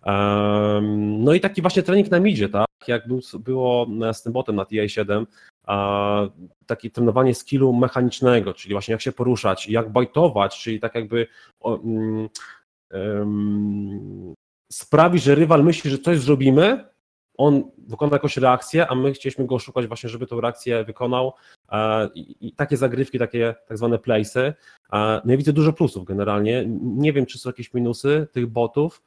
Um, 0.06 1.24
no 1.24 1.34
i 1.34 1.39
taki 1.39 1.62
właśnie 1.62 1.84
trening 1.84 2.12
na 2.12 2.20
midzie, 2.20 2.50
tak? 2.50 2.67
Jak 2.88 3.08
był, 3.08 3.20
było 3.39 3.88
z 4.13 4.24
tym 4.24 4.34
botem 4.34 4.56
na 4.56 4.63
TI7, 4.63 5.25
a, 5.63 6.22
takie 6.65 6.89
trenowanie 6.89 7.36
skillu 7.36 7.74
mechanicznego, 7.74 8.53
czyli 8.53 8.74
właśnie 8.74 8.91
jak 8.91 9.01
się 9.01 9.12
poruszać, 9.12 9.70
jak 9.70 9.91
bajtować, 9.91 10.62
czyli 10.62 10.79
tak 10.79 10.96
jakby 10.96 11.27
um, 11.60 12.29
um, 12.94 14.34
sprawić, 14.72 15.24
że 15.24 15.36
rywal 15.36 15.63
myśli, 15.63 15.91
że 15.91 15.98
coś 15.98 16.20
zrobimy, 16.20 16.86
on 17.38 17.63
wykona 17.88 18.15
jakąś 18.15 18.38
reakcję, 18.38 18.88
a 18.88 18.96
my 18.96 19.13
chcieliśmy 19.13 19.46
go 19.46 19.56
oszukać 19.56 19.88
właśnie, 19.88 20.10
żeby 20.10 20.27
tą 20.27 20.41
reakcję 20.41 20.84
wykonał 20.84 21.34
e, 21.72 22.10
i 22.15 22.53
takie 22.56 22.77
zagrywki, 22.77 23.20
takie 23.20 23.56
tak 23.67 23.77
zwane 23.77 24.00
playsy. 24.00 24.53
E, 24.94 25.22
no 25.25 25.32
ja 25.32 25.38
widzę 25.38 25.53
dużo 25.53 25.74
plusów 25.74 26.06
generalnie. 26.06 26.65
Nie 26.82 27.13
wiem, 27.13 27.25
czy 27.25 27.39
są 27.39 27.50
jakieś 27.50 27.74
minusy 27.74 28.27
tych 28.32 28.48
botów, 28.48 29.01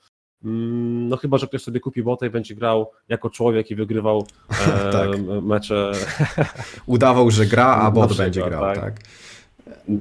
mm, 0.45 1.09
no 1.09 1.17
chyba, 1.17 1.39
że 1.39 1.47
ktoś 1.47 1.63
sobie 1.63 1.81
kupi 1.81 2.03
bota 2.03 2.27
i 2.27 2.31
będzie 2.31 2.55
grał 2.55 2.91
jako 3.09 3.31
człowiek 3.31 3.71
i 3.71 3.75
wygrywał 3.75 4.27
e, 4.51 4.93
tak. 4.93 5.09
mecze. 5.43 5.93
Udawał, 6.87 7.31
że 7.31 7.47
gra, 7.47 7.67
a 7.67 7.91
bot 7.91 8.17
będzie 8.17 8.43
grał, 8.43 8.61
tak. 8.63 8.81
tak. 8.81 9.01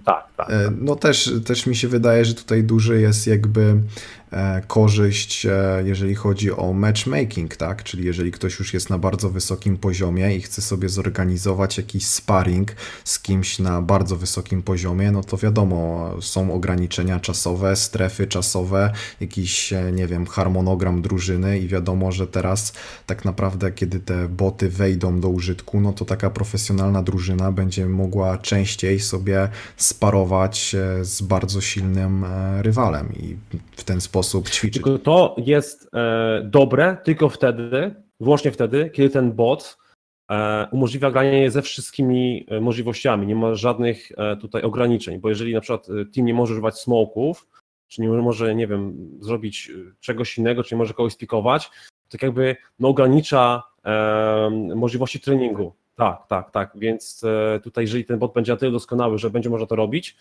Tak, 0.06 0.28
tak. 0.38 0.50
No 0.82 0.96
też, 0.96 1.32
też 1.46 1.66
mi 1.66 1.76
się 1.76 1.88
wydaje, 1.88 2.26
że 2.26 2.34
tutaj 2.34 2.64
duży 2.64 3.02
jest 3.02 3.28
jakby 3.28 3.76
korzyść, 4.68 5.46
e, 5.46 5.84
jeżeli 5.86 6.16
chodzi 6.16 6.52
o 6.52 6.74
matchmaking, 6.74 7.56
tak? 7.56 7.84
Czyli 7.84 8.06
jeżeli 8.06 8.32
ktoś 8.32 8.60
już 8.60 8.74
jest 8.74 8.90
na 8.90 8.98
bardzo 8.98 9.30
wysokim 9.30 9.78
poziomie 9.78 10.36
i 10.36 10.42
chce 10.42 10.62
sobie 10.62 10.90
zorganizować 10.90 11.78
jakiś 11.78 12.08
sparring 12.08 12.72
z 13.04 13.20
kimś 13.20 13.60
na 13.60 13.82
bardzo 13.82 14.16
wysokim 14.16 14.62
poziomie, 14.62 15.12
no 15.12 15.24
to 15.24 15.38
wiadomo, 15.38 16.12
są 16.22 16.54
ograniczenia 16.54 17.20
czasowe, 17.20 17.76
strefy 17.76 18.28
czasowe, 18.28 18.94
jakiś, 19.22 19.74
e, 19.74 19.92
nie 19.92 20.08
wiem, 20.08 20.26
harmonogram 20.26 21.02
drużyny 21.02 21.60
i 21.60 21.68
wiadomo, 21.68 22.12
że 22.12 22.28
teraz 22.28 22.74
tak 23.06 23.26
naprawdę, 23.26 23.72
kiedy 23.72 24.00
te 24.00 24.28
boty 24.28 24.70
wejdą 24.70 25.20
do 25.20 25.30
użytku, 25.30 25.82
no 25.82 25.94
to 25.94 26.06
taka 26.06 26.30
profesjonalna 26.30 27.04
drużyna 27.04 27.52
będzie 27.52 27.86
mogła 27.86 28.38
częściej 28.38 29.00
sobie 29.00 29.50
sparować 29.78 30.76
z 31.02 31.22
bardzo 31.22 31.62
silnym 31.62 32.26
rywalem 32.62 33.14
i 33.14 33.38
w 33.78 33.84
ten 33.84 34.02
sposób 34.02 34.19
sposób 34.24 34.50
ćwiczyć. 34.50 34.84
Tylko 34.84 35.00
to 35.00 35.36
jest 35.38 35.90
e, 35.96 36.42
dobre 36.44 36.98
tylko 37.04 37.30
wtedy, 37.30 37.96
wyłącznie 38.20 38.52
wtedy, 38.52 38.90
kiedy 38.90 39.10
ten 39.10 39.32
bot 39.32 39.78
e, 40.32 40.68
umożliwia 40.72 41.12
granie 41.12 41.52
ze 41.52 41.62
wszystkimi 41.62 42.46
e, 42.48 42.62
możliwościami, 42.62 43.28
nie 43.28 43.36
ma 43.36 43.56
żadnych 43.56 44.12
e, 44.18 44.38
tutaj 44.38 44.62
ograniczeń, 44.62 45.20
bo 45.20 45.30
jeżeli 45.30 45.54
na 45.54 45.62
przykład 45.62 45.88
e, 45.90 46.06
team 46.06 46.28
nie 46.28 46.34
może 46.34 46.54
używać 46.54 46.80
smoków, 46.80 47.48
czy 47.88 48.02
nie 48.02 48.10
może, 48.10 48.56
nie 48.56 48.68
wiem, 48.68 49.10
zrobić 49.20 49.70
e, 49.70 49.92
czegoś 50.00 50.38
innego, 50.38 50.64
czy 50.64 50.76
nie 50.76 50.80
może 50.80 50.94
kogoś 50.94 51.14
spikować, 51.14 51.70
to 51.70 52.12
tak 52.12 52.24
jakby 52.24 52.56
no, 52.80 52.88
ogranicza 52.88 53.64
możliwości 54.76 55.20
treningu. 55.20 55.74
Tak, 55.96 56.28
tak, 56.28 56.52
tak, 56.52 56.72
więc 56.76 57.22
tutaj 57.64 57.84
jeżeli 57.84 58.06
ten 58.06 58.20
bot 58.20 58.34
będzie 58.34 58.52
na 58.52 58.58
tyle 58.58 58.72
doskonały, 58.72 59.18
że 59.18 59.30
będzie 59.30 59.50
można 59.50 59.68
to 59.68 59.76
robić, 59.76 60.18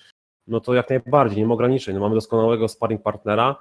no 0.49 0.61
to 0.61 0.75
jak 0.75 0.91
najbardziej, 0.91 1.39
nie 1.39 1.47
ma 1.47 1.55
ograniczeń. 1.55 1.95
No, 1.95 2.01
mamy 2.01 2.15
doskonałego 2.15 2.69
sparring 2.69 3.03
partnera, 3.03 3.57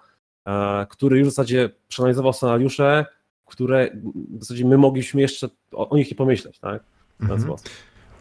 który 0.90 1.20
już 1.20 1.28
w 1.28 1.32
zasadzie 1.32 1.70
przeanalizował 1.88 2.34
scenariusze, 2.34 3.06
które 3.46 3.90
w 4.14 4.40
zasadzie 4.40 4.66
my 4.66 4.78
mogliśmy 4.78 5.22
jeszcze 5.22 5.50
o, 5.72 5.90
o 5.90 5.98
nich 5.98 6.12
nie 6.12 6.18
pomyśleć, 6.18 6.60
tak? 6.60 6.84
Mhm. 7.22 7.56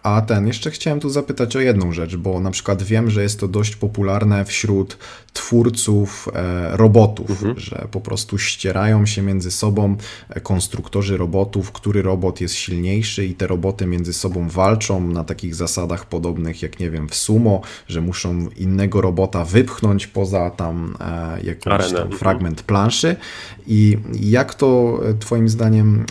A 0.06 0.20
ten, 0.20 0.46
jeszcze 0.46 0.70
chciałem 0.70 1.00
tu 1.00 1.10
zapytać 1.10 1.56
o 1.56 1.60
jedną 1.60 1.92
rzecz, 1.92 2.16
bo 2.16 2.40
na 2.40 2.50
przykład 2.50 2.82
wiem, 2.82 3.10
że 3.10 3.22
jest 3.22 3.40
to 3.40 3.48
dość 3.48 3.76
popularne 3.76 4.44
wśród 4.44 4.98
twórców 5.32 6.28
e, 6.34 6.76
robotów, 6.76 7.30
mhm. 7.30 7.58
że 7.58 7.88
po 7.90 8.00
prostu 8.00 8.38
ścierają 8.38 9.06
się 9.06 9.22
między 9.22 9.50
sobą 9.50 9.96
e, 10.28 10.40
konstruktorzy 10.40 11.16
robotów, 11.16 11.72
który 11.72 12.02
robot 12.02 12.40
jest 12.40 12.54
silniejszy 12.54 13.26
i 13.26 13.34
te 13.34 13.46
roboty 13.46 13.86
między 13.86 14.12
sobą 14.12 14.48
walczą 14.48 15.00
na 15.08 15.24
takich 15.24 15.54
zasadach 15.54 16.08
podobnych 16.08 16.62
jak, 16.62 16.80
nie 16.80 16.90
wiem, 16.90 17.08
w 17.08 17.14
sumo, 17.14 17.60
że 17.88 18.00
muszą 18.00 18.48
innego 18.56 19.00
robota 19.00 19.44
wypchnąć 19.44 20.06
poza 20.06 20.50
tam 20.50 20.96
e, 21.00 21.42
jakiś 21.42 21.92
tam 21.92 22.10
fragment 22.12 22.62
planszy. 22.62 23.16
I 23.66 23.98
jak 24.20 24.54
to 24.54 25.00
twoim 25.20 25.48
zdaniem 25.48 26.06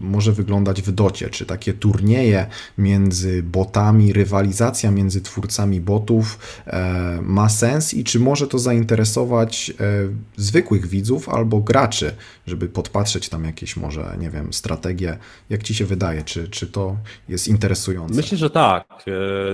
może 0.00 0.32
wyglądać 0.32 0.82
w 0.82 0.92
docie? 0.92 1.30
Czy 1.30 1.46
takie 1.46 1.72
turnieje 1.72 2.46
między 2.78 3.21
botami, 3.42 4.12
rywalizacja 4.12 4.90
między 4.90 5.20
twórcami 5.20 5.80
botów 5.80 6.38
ma 7.22 7.48
sens 7.48 7.94
i 7.94 8.04
czy 8.04 8.20
może 8.20 8.46
to 8.46 8.58
zainteresować 8.58 9.70
e, 9.70 9.74
zwykłych 10.36 10.86
widzów 10.86 11.28
albo 11.28 11.60
graczy, 11.60 12.14
żeby 12.46 12.68
podpatrzeć 12.68 13.28
tam 13.28 13.44
jakieś 13.44 13.76
może, 13.76 14.16
nie 14.20 14.30
wiem, 14.30 14.52
strategie. 14.52 15.18
Jak 15.50 15.62
ci 15.62 15.74
się 15.74 15.84
wydaje, 15.84 16.22
czy, 16.22 16.48
czy 16.48 16.66
to 16.66 16.96
jest 17.28 17.48
interesujące? 17.48 18.14
Myślę, 18.14 18.38
że 18.38 18.50
tak, 18.50 18.86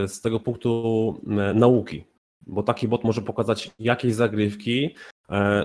e, 0.05 0.09
z 0.09 0.21
tego 0.21 0.41
punktu 0.41 1.21
e, 1.27 1.55
nauki, 1.55 2.05
bo 2.49 2.63
taki 2.63 2.89
bot 2.89 3.05
może 3.05 3.23
pokazać 3.23 3.71
jakieś 3.79 4.15
zagrywki, 4.15 4.95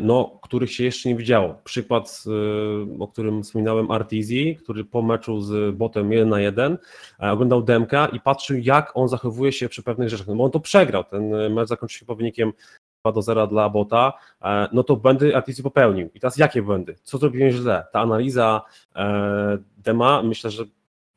no, 0.02 0.40
których 0.42 0.72
się 0.72 0.84
jeszcze 0.84 1.10
nie 1.10 1.16
widziało. 1.16 1.56
Przykład, 1.64 2.24
o 3.00 3.08
którym 3.08 3.44
wspominałem, 3.44 3.92
Artizi, 3.92 4.58
który 4.64 4.86
po 4.86 5.02
meczu 5.02 5.42
z 5.42 5.76
botem 5.76 6.12
1 6.12 6.30
na 6.30 6.40
1 6.40 6.78
oglądał 7.20 7.64
demka 7.64 8.06
i 8.06 8.20
patrzył, 8.20 8.58
jak 8.58 8.92
on 8.96 9.08
zachowuje 9.08 9.52
się 9.52 9.70
przy 9.70 9.84
pewnych 9.84 10.10
rzeczach. 10.10 10.28
No 10.28 10.36
bo 10.36 10.44
on 10.44 10.52
to 10.52 10.60
przegrał. 10.60 11.04
Ten 11.04 11.54
mecz 11.54 11.68
zakończył 11.68 12.00
się 12.00 12.06
po 12.06 12.16
wynikiem 12.16 12.54
2 13.04 13.12
do 13.12 13.22
0 13.22 13.48
dla 13.48 13.70
bota, 13.70 14.14
e, 14.42 14.68
no 14.74 14.84
to 14.84 14.96
błędy 14.96 15.36
artyści 15.36 15.64
popełnił. 15.64 16.10
I 16.14 16.20
teraz 16.20 16.38
jakie 16.38 16.62
błędy? 16.62 16.96
Co 17.04 17.18
zrobiłem 17.18 17.52
źle? 17.52 17.86
Ta 17.92 18.00
analiza 18.00 18.62
e, 18.96 19.58
Dema 19.78 20.24
myślę, 20.24 20.52
że 20.52 20.64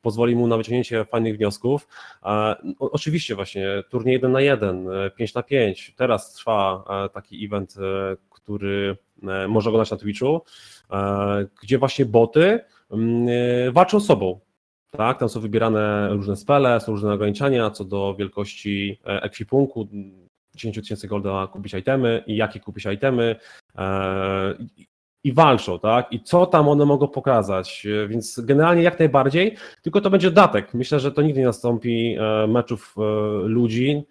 pozwoli 0.07 0.35
mu 0.35 0.47
na 0.47 0.57
wyciągnięcie 0.57 1.05
fajnych 1.05 1.37
wniosków. 1.37 1.87
E, 2.25 2.55
oczywiście 2.79 3.35
właśnie 3.35 3.83
turniej 3.89 4.13
1 4.13 4.31
na 4.31 4.41
1, 4.41 4.87
5 5.15 5.33
na 5.33 5.43
5. 5.43 5.93
Teraz 5.97 6.33
trwa 6.33 6.83
taki 7.13 7.45
event, 7.45 7.75
który 8.29 8.97
można 9.47 9.69
oglądać 9.69 9.91
na 9.91 9.97
Twitchu, 9.97 10.41
gdzie 11.61 11.77
właśnie 11.77 12.05
boty 12.05 12.59
mm, 12.91 13.73
walczą 13.73 13.99
sobą. 13.99 14.39
Tak, 14.91 15.19
tam 15.19 15.29
są 15.29 15.39
wybierane 15.39 16.09
różne 16.09 16.35
spele, 16.35 16.79
są 16.79 16.91
różne 16.91 17.13
ograniczenia 17.13 17.69
co 17.69 17.85
do 17.85 18.15
wielkości 18.15 18.99
ekwipunku, 19.05 19.87
10 20.57 20.75
tysięcy 20.75 21.07
golda 21.07 21.47
kupić 21.47 21.73
itemy 21.73 22.23
i 22.27 22.35
jakie 22.35 22.59
kupić 22.59 22.85
itemy 22.85 23.35
e, 23.77 24.55
i 25.23 25.33
walczą, 25.33 25.79
tak? 25.79 26.13
I 26.13 26.19
co 26.23 26.45
tam 26.45 26.69
one 26.69 26.85
mogą 26.85 27.07
pokazać? 27.07 27.87
Więc 28.07 28.39
generalnie 28.39 28.83
jak 28.83 28.99
najbardziej, 28.99 29.55
tylko 29.81 30.01
to 30.01 30.09
będzie 30.09 30.31
datek. 30.31 30.73
Myślę, 30.73 30.99
że 30.99 31.11
to 31.11 31.21
nigdy 31.21 31.39
nie 31.39 31.45
nastąpi 31.45 32.15
e, 32.19 32.47
meczów 32.47 32.95
e, 32.97 33.01
ludzi. 33.47 34.03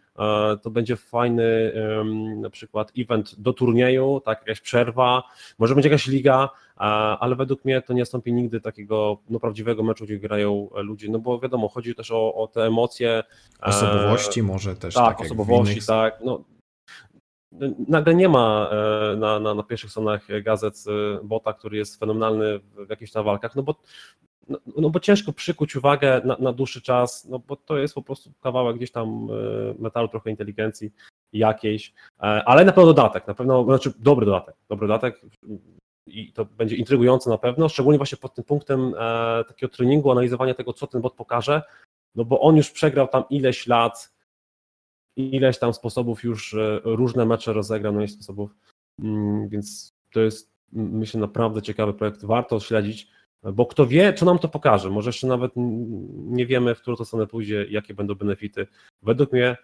To 0.63 0.71
będzie 0.71 0.97
fajny 0.97 1.73
na 2.37 2.51
przykład 2.51 2.93
event 2.99 3.41
do 3.41 3.53
turnieju, 3.53 4.21
tak, 4.25 4.39
jakaś 4.39 4.61
przerwa, 4.61 5.23
może 5.59 5.75
będzie 5.75 5.89
jakaś 5.89 6.07
liga, 6.07 6.49
ale 7.21 7.37
według 7.37 7.65
mnie 7.65 7.83
to 7.83 7.93
nie 7.93 8.01
nastąpi 8.01 8.33
nigdy 8.33 8.61
takiego 8.61 9.19
no, 9.31 9.41
prawdziwego 9.41 9.83
meczu, 9.83 10.05
gdzie 10.05 10.19
grają 10.19 10.69
ludzie, 10.75 11.09
no 11.11 11.19
bo 11.19 11.39
wiadomo, 11.39 11.69
chodzi 11.69 11.95
też 11.95 12.11
o, 12.11 12.35
o 12.35 12.47
te 12.47 12.63
emocje. 12.63 13.23
Osobowości 13.61 14.43
może 14.43 14.77
też. 14.77 14.95
Tak, 14.95 15.19
tak 15.19 15.27
osobowości, 15.27 15.87
tak. 15.87 16.19
No, 16.25 16.45
nagle 17.89 18.15
nie 18.15 18.29
ma 18.29 18.71
e, 18.73 19.17
na, 19.17 19.41
na, 19.41 19.55
na 19.55 19.63
pierwszych 19.63 19.91
stronach 19.91 20.43
gazet 20.43 20.85
e, 20.89 21.25
bota, 21.25 21.53
który 21.53 21.77
jest 21.77 22.01
fenomenalny 22.01 22.59
w 22.59 22.91
jakichś 22.91 23.13
tam 23.13 23.25
walkach, 23.25 23.57
no 23.57 23.63
bo, 23.63 23.75
no, 24.49 24.59
no 24.77 24.91
bo 24.91 25.01
ciężko 25.01 25.33
przykuć 25.33 25.77
uwagę 25.77 26.21
na, 26.25 26.37
na, 26.41 26.53
dłuższy 26.53 26.83
czas, 26.83 27.25
no 27.25 27.39
bo 27.39 27.57
to 27.57 27.79
jest 27.79 27.95
po 27.95 28.03
prostu 28.03 28.33
kawałek 28.41 28.77
gdzieś 28.77 28.91
tam 28.91 29.29
e, 29.31 29.83
metalu, 29.83 30.09
trochę 30.09 30.31
inteligencji 30.31 30.93
jakiejś, 31.33 31.95
ale 32.19 32.65
na 32.65 32.73
pewno 32.73 32.95
dodatek, 32.95 33.27
na 33.27 33.35
pewno, 33.35 33.65
znaczy 33.65 33.93
dobry 33.99 34.27
dodatek, 34.27 34.55
dobry 34.69 34.89
dodatek, 34.89 35.21
i 36.07 36.33
to 36.33 36.45
będzie 36.45 36.77
intrygujące 36.77 37.31
na 37.31 37.39
pewno, 37.39 37.69
szczególnie 37.69 37.99
właśnie 37.99 38.19
pod 38.19 38.35
tym 38.35 38.45
punktem 38.45 38.95
takiego 39.49 39.73
treningu, 39.73 40.11
analizowania 40.11 40.55
tego, 40.55 40.73
co 40.73 40.87
ten 40.87 41.01
bot 41.01 41.15
pokaże, 41.15 41.63
no 42.15 42.25
bo 42.25 42.41
on 42.41 42.57
już 42.57 42.71
przegrał 42.71 43.09
tam 43.09 43.25
ileś 43.31 43.67
lat, 43.67 44.16
ileś 45.17 45.59
tam 45.59 45.75
sposobów 45.75 46.25
już 46.25 46.57
różne 46.85 47.27
mecze 47.27 47.53
rozegrał, 47.53 47.93
no 47.93 48.03
i 48.03 48.09
sposobów, 48.09 48.51
mm, 49.03 49.49
więc 49.49 49.93
to 50.13 50.21
jest 50.21 50.57
myślę 50.73 51.21
naprawdę 51.21 51.63
ciekawy 51.63 51.95
projekt, 51.95 52.25
warto 52.25 52.61
śledzić, 52.61 53.09
bo 53.53 53.67
kto 53.67 53.87
wie, 53.87 54.15
co 54.15 54.27
nam 54.27 54.39
to 54.39 54.49
pokaże, 54.49 54.91
może 54.91 55.09
jeszcze 55.09 55.27
nawet 55.27 55.53
nie 56.17 56.47
wiemy, 56.47 56.75
w 56.75 56.81
którą 56.81 56.97
to 56.97 57.05
stronę 57.05 57.27
pójdzie, 57.27 57.67
jakie 57.71 57.95
będą 57.95 58.15
benefity. 58.15 58.67
Według 59.03 59.33
mnie 59.33 59.57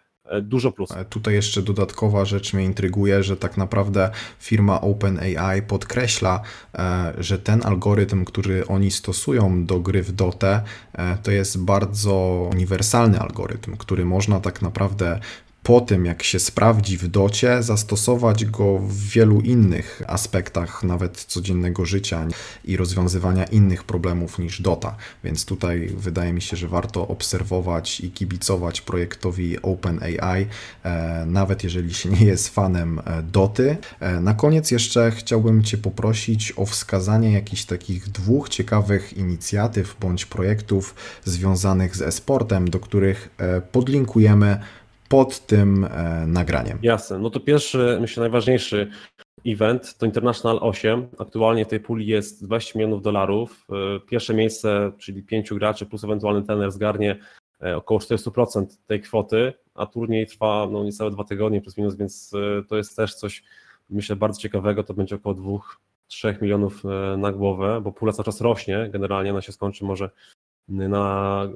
dużo 0.42 0.72
plusów. 0.72 0.96
E, 0.96 1.04
tutaj 1.04 1.34
jeszcze 1.34 1.62
dodatkowa 1.62 2.24
rzecz 2.24 2.52
mnie 2.52 2.64
intryguje, 2.64 3.22
że 3.22 3.36
tak 3.36 3.56
naprawdę 3.56 4.10
firma 4.38 4.80
OpenAI 4.80 5.62
podkreśla, 5.62 6.40
e, 6.74 7.12
że 7.18 7.38
ten 7.38 7.60
algorytm, 7.66 8.24
który 8.24 8.66
oni 8.66 8.90
stosują 8.90 9.66
do 9.66 9.80
gry 9.80 10.02
w 10.02 10.12
Dotę, 10.12 10.62
to 11.22 11.30
jest 11.30 11.58
bardzo 11.58 12.48
uniwersalny 12.52 13.20
algorytm, 13.20 13.76
który 13.76 14.04
można 14.04 14.40
tak 14.40 14.62
naprawdę 14.62 15.20
po 15.62 15.80
tym, 15.80 16.06
jak 16.06 16.22
się 16.22 16.38
sprawdzi 16.38 16.98
w 16.98 17.08
docie, 17.08 17.62
zastosować 17.62 18.44
go 18.44 18.78
w 18.78 18.98
wielu 18.98 19.40
innych 19.40 20.02
aspektach, 20.06 20.84
nawet 20.84 21.24
codziennego 21.24 21.84
życia 21.84 22.26
i 22.64 22.76
rozwiązywania 22.76 23.44
innych 23.44 23.84
problemów 23.84 24.38
niż 24.38 24.62
dota. 24.62 24.96
Więc 25.24 25.44
tutaj 25.44 25.88
wydaje 25.96 26.32
mi 26.32 26.42
się, 26.42 26.56
że 26.56 26.68
warto 26.68 27.08
obserwować 27.08 28.00
i 28.00 28.10
kibicować 28.10 28.80
projektowi 28.80 29.62
OpenAI, 29.62 30.46
e, 30.84 31.24
nawet 31.26 31.64
jeżeli 31.64 31.94
się 31.94 32.08
nie 32.08 32.26
jest 32.26 32.48
fanem 32.48 32.98
e, 32.98 33.22
doty. 33.22 33.76
E, 34.00 34.20
na 34.20 34.34
koniec 34.34 34.70
jeszcze 34.70 35.10
chciałbym 35.10 35.62
Cię 35.62 35.78
poprosić 35.78 36.52
o 36.56 36.66
wskazanie 36.66 37.32
jakichś 37.32 37.64
takich 37.64 38.08
dwóch 38.08 38.48
ciekawych 38.48 39.12
inicjatyw 39.12 39.96
bądź 40.00 40.26
projektów 40.26 40.94
związanych 41.24 41.96
z 41.96 42.02
e-sportem, 42.02 42.70
do 42.70 42.80
których 42.80 43.28
podlinkujemy 43.72 44.58
pod 45.12 45.46
tym 45.46 45.84
e, 45.84 46.26
nagraniem. 46.26 46.78
Jasne. 46.82 47.18
No 47.18 47.30
to 47.30 47.40
pierwszy, 47.40 47.98
myślę, 48.00 48.20
najważniejszy 48.20 48.90
event 49.46 49.98
to 49.98 50.06
International 50.06 50.58
8. 50.60 51.08
Aktualnie 51.18 51.64
w 51.64 51.68
tej 51.68 51.80
puli 51.80 52.06
jest 52.06 52.44
20 52.44 52.78
milionów 52.78 53.02
dolarów. 53.02 53.66
E, 53.70 54.00
pierwsze 54.00 54.34
miejsce, 54.34 54.92
czyli 54.98 55.22
pięciu 55.22 55.56
graczy 55.56 55.86
plus 55.86 56.04
ewentualny 56.04 56.42
tener 56.42 56.70
zgarnie 56.70 57.18
e, 57.62 57.76
około 57.76 58.00
40% 58.00 58.66
tej 58.86 59.00
kwoty, 59.00 59.52
a 59.74 59.86
turniej 59.86 60.26
trwa 60.26 60.68
no, 60.70 60.84
niecałe 60.84 61.10
dwa 61.10 61.24
tygodnie 61.24 61.60
plus 61.60 61.76
minus, 61.76 61.96
więc 61.96 62.32
to 62.68 62.76
jest 62.76 62.96
też 62.96 63.14
coś, 63.14 63.42
myślę, 63.90 64.16
bardzo 64.16 64.40
ciekawego. 64.40 64.82
To 64.82 64.94
będzie 64.94 65.16
około 65.16 65.34
2-3 66.10 66.42
milionów 66.42 66.82
na 67.18 67.32
głowę, 67.32 67.80
bo 67.80 67.92
pula 67.92 68.12
cały 68.12 68.24
czas 68.24 68.40
rośnie. 68.40 68.88
Generalnie 68.92 69.30
ona 69.30 69.42
się 69.42 69.52
skończy 69.52 69.84
może 69.84 70.10
na 70.68 71.48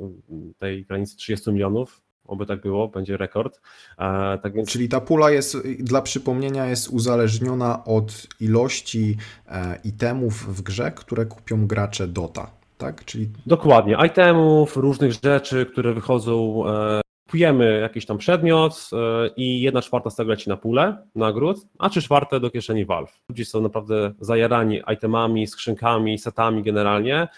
tej 0.59 0.85
granicy 0.85 1.17
30 1.17 1.53
milionów 1.53 2.06
oby 2.29 2.47
tak 2.47 2.61
było, 2.61 2.89
będzie 2.89 3.17
rekord. 3.17 3.61
E, 3.99 4.39
tak 4.39 4.53
więc... 4.53 4.69
Czyli 4.69 4.89
ta 4.89 5.01
pula 5.01 5.31
jest, 5.31 5.69
dla 5.79 6.03
przypomnienia, 6.03 6.67
jest 6.67 6.89
uzależniona 6.89 7.85
od 7.85 8.27
ilości 8.41 9.17
e, 9.49 9.79
itemów 9.85 10.57
w 10.57 10.63
grze, 10.63 10.93
które 10.93 11.27
kupią 11.27 11.67
gracze 11.67 12.09
Dota. 12.09 12.51
Tak? 12.79 13.05
Czyli... 13.05 13.29
Dokładnie, 13.47 13.97
itemów, 14.07 14.77
różnych 14.77 15.13
rzeczy, 15.13 15.67
które 15.67 15.93
wychodzą. 15.93 16.65
E, 16.69 17.01
kupujemy 17.27 17.81
jakiś 17.81 18.07
tam 18.07 18.19
przedmiot 18.19 18.91
i 19.37 19.61
jedna 19.61 19.83
czwarta 19.83 20.11
z 20.11 20.17
tego 20.17 20.31
leci 20.31 20.49
na 20.49 20.57
pulę 20.57 20.97
nagród, 21.15 21.59
a 21.79 21.89
trzy 21.89 22.03
czwarte 22.03 22.41
do 22.41 22.51
kieszeni 22.51 22.85
Valve. 22.85 23.21
Ludzie 23.29 23.45
są 23.45 23.61
naprawdę 23.61 24.13
zajarani 24.21 24.83
itemami, 24.95 25.47
skrzynkami, 25.47 26.19
setami 26.19 26.63
generalnie 26.63 27.29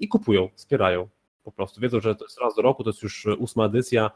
i 0.00 0.08
kupują, 0.08 0.48
wspierają 0.54 1.08
po 1.48 1.52
prostu. 1.52 1.80
Wiedzą, 1.80 2.00
że 2.00 2.14
to 2.14 2.24
jest 2.24 2.40
raz 2.40 2.54
do 2.54 2.62
roku, 2.62 2.84
to 2.84 2.90
jest 2.90 3.02
już 3.02 3.26
ósma 3.26 3.64
edycja, 3.64 4.10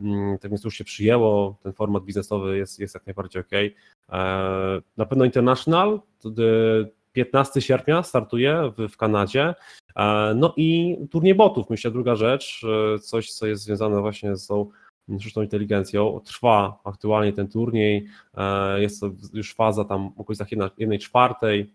mm, 0.00 0.38
tak 0.38 0.50
więc 0.50 0.64
już 0.64 0.74
się 0.74 0.84
przyjęło, 0.84 1.58
ten 1.62 1.72
format 1.72 2.04
biznesowy 2.04 2.58
jest, 2.58 2.78
jest 2.78 2.94
jak 2.94 3.06
najbardziej 3.06 3.42
ok. 3.42 3.52
E, 3.52 3.70
na 4.96 5.06
pewno 5.06 5.24
International, 5.24 6.00
15 7.12 7.60
sierpnia 7.60 8.02
startuje 8.02 8.72
w, 8.76 8.88
w 8.88 8.96
Kanadzie. 8.96 9.54
E, 9.96 10.34
no 10.36 10.54
i 10.56 10.96
turniej 11.10 11.34
botów, 11.34 11.70
myślę, 11.70 11.90
druga 11.90 12.16
rzecz, 12.16 12.64
e, 12.94 12.98
coś, 12.98 13.32
co 13.32 13.46
jest 13.46 13.62
związane 13.62 14.00
właśnie 14.00 14.36
z 14.36 14.46
tą 14.46 14.70
sztuczną 15.20 15.42
inteligencją. 15.42 16.20
Trwa 16.24 16.80
aktualnie 16.84 17.32
ten 17.32 17.48
turniej, 17.48 18.06
jest 18.76 19.00
to 19.00 19.10
już 19.32 19.54
faza 19.54 19.84
tam 19.84 20.10
w 20.16 20.20
okolicach 20.20 20.48
czwartej, 21.00 21.74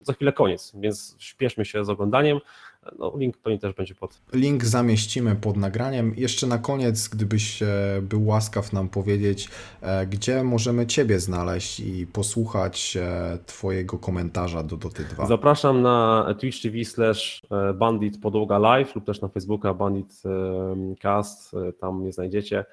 za 0.00 0.12
chwilę 0.12 0.32
koniec, 0.32 0.72
więc 0.74 1.16
śpieszmy 1.18 1.64
się 1.64 1.84
z 1.84 1.90
oglądaniem. 1.90 2.40
No, 2.98 3.12
link 3.16 3.36
pewnie 3.36 3.58
też 3.58 3.74
będzie 3.74 3.94
pod. 3.94 4.20
Link 4.32 4.64
zamieścimy 4.64 5.36
pod 5.36 5.56
nagraniem. 5.56 6.14
Jeszcze 6.16 6.46
na 6.46 6.58
koniec, 6.58 7.08
gdybyś 7.08 7.62
był 8.02 8.26
łaskaw 8.26 8.72
nam 8.72 8.88
powiedzieć, 8.88 9.48
e, 9.80 10.06
gdzie 10.06 10.44
możemy 10.44 10.86
Ciebie 10.86 11.20
znaleźć 11.20 11.80
i 11.80 12.06
posłuchać 12.06 12.96
e, 12.96 13.38
Twojego 13.46 13.98
komentarza 13.98 14.62
do 14.62 14.76
Doty 14.76 15.04
2. 15.04 15.26
Zapraszam 15.26 15.82
na 15.82 16.26
Twitch 16.38 16.62
TV 16.62 16.84
slash 16.84 17.42
e, 17.50 17.74
Bandit 17.74 18.20
Podłoga 18.20 18.58
Live 18.58 18.94
lub 18.94 19.04
też 19.04 19.20
na 19.20 19.28
Facebooka 19.28 19.74
Bandit 19.74 20.22
Cast, 21.00 21.52
tam 21.80 22.00
mnie 22.00 22.12
znajdziecie. 22.12 22.64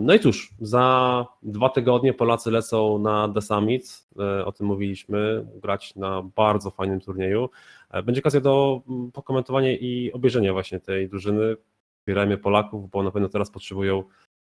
No 0.00 0.14
i 0.14 0.20
cóż, 0.20 0.54
za 0.60 1.26
dwa 1.42 1.68
tygodnie 1.68 2.14
Polacy 2.14 2.50
lecą 2.50 2.98
na 2.98 3.28
The 3.34 3.42
Summit, 3.42 4.08
o 4.44 4.52
tym 4.52 4.66
mówiliśmy, 4.66 5.46
grać 5.62 5.96
na 5.96 6.22
bardzo 6.22 6.70
fajnym 6.70 7.00
turnieju. 7.00 7.48
E, 7.90 8.02
będzie 8.02 8.20
okazja 8.20 8.40
do 8.40 8.82
mm, 8.88 9.12
pokomentowania 9.12 9.72
i 9.72 10.12
obejrzenia 10.12 10.52
właśnie 10.52 10.80
tej 10.80 11.08
drużyny. 11.08 11.56
Wspierajmy 11.98 12.38
Polaków, 12.38 12.90
bo 12.90 13.02
na 13.02 13.10
pewno 13.10 13.28
teraz 13.28 13.50
potrzebują 13.50 14.04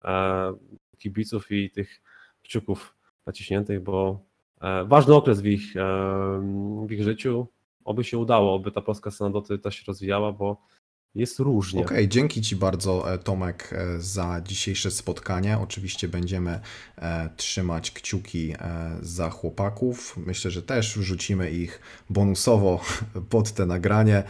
e, 0.06 0.54
kibiców 0.98 1.52
i 1.52 1.70
tych 1.70 2.02
kciuków 2.42 2.96
naciśniętych, 3.26 3.84
bo 3.84 4.20
e, 4.62 4.86
ważny 4.86 5.16
okres 5.16 5.42
w 5.42 5.46
ich, 5.46 5.74
w 6.88 6.92
ich 6.92 7.04
życiu. 7.04 7.48
Oby 7.86 8.04
się 8.04 8.18
udało, 8.18 8.54
oby 8.54 8.72
ta 8.72 8.82
polska 8.82 9.12
scena 9.12 9.30
doty 9.30 9.60
też 9.60 9.76
się 9.76 9.84
rozwijała, 9.88 10.32
bo 10.32 10.58
jest 11.16 11.40
różnie. 11.40 11.82
Okej, 11.82 11.98
okay, 11.98 12.08
dzięki 12.08 12.42
Ci 12.42 12.56
bardzo 12.56 13.14
e, 13.14 13.18
Tomek 13.18 13.74
e, 13.74 14.02
za 14.02 14.42
dzisiejsze 14.42 14.92
spotkanie. 14.92 15.58
Oczywiście 15.58 16.08
będziemy 16.08 16.60
e, 16.98 17.30
trzymać 17.38 17.92
kciuki 17.92 18.54
za 19.02 19.30
chłopaków. 19.30 20.18
Myślę, 20.18 20.52
że 20.52 20.62
też 20.62 20.98
wrzucimy 20.98 21.52
ich 21.52 21.80
bonusowo 22.10 22.82
pod 23.30 23.52
te 23.52 23.66
nagranie. 23.66 24.24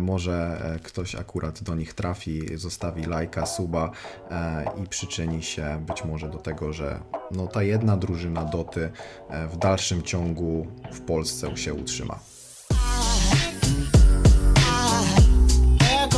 Może 0.00 0.60
ktoś 0.82 1.14
akurat 1.14 1.62
do 1.62 1.74
nich 1.74 1.94
trafi, 1.94 2.58
zostawi 2.58 3.04
lajka, 3.04 3.46
suba 3.46 3.90
i 4.84 4.86
przyczyni 4.86 5.42
się 5.42 5.84
być 5.86 6.04
może 6.04 6.28
do 6.28 6.38
tego, 6.38 6.72
że 6.72 7.00
no 7.30 7.46
ta 7.46 7.62
jedna 7.62 7.96
drużyna 7.96 8.44
Doty 8.44 8.90
w 9.52 9.56
dalszym 9.56 10.02
ciągu 10.02 10.66
w 10.92 11.00
Polsce 11.00 11.56
się 11.56 11.74
utrzyma. 11.74 12.37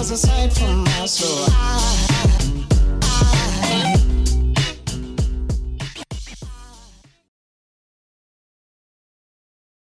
was 0.00 0.12
aside 0.12 0.50
from 0.50 0.82
my 0.82 1.04
soul. 1.04 1.44
I 1.50 2.09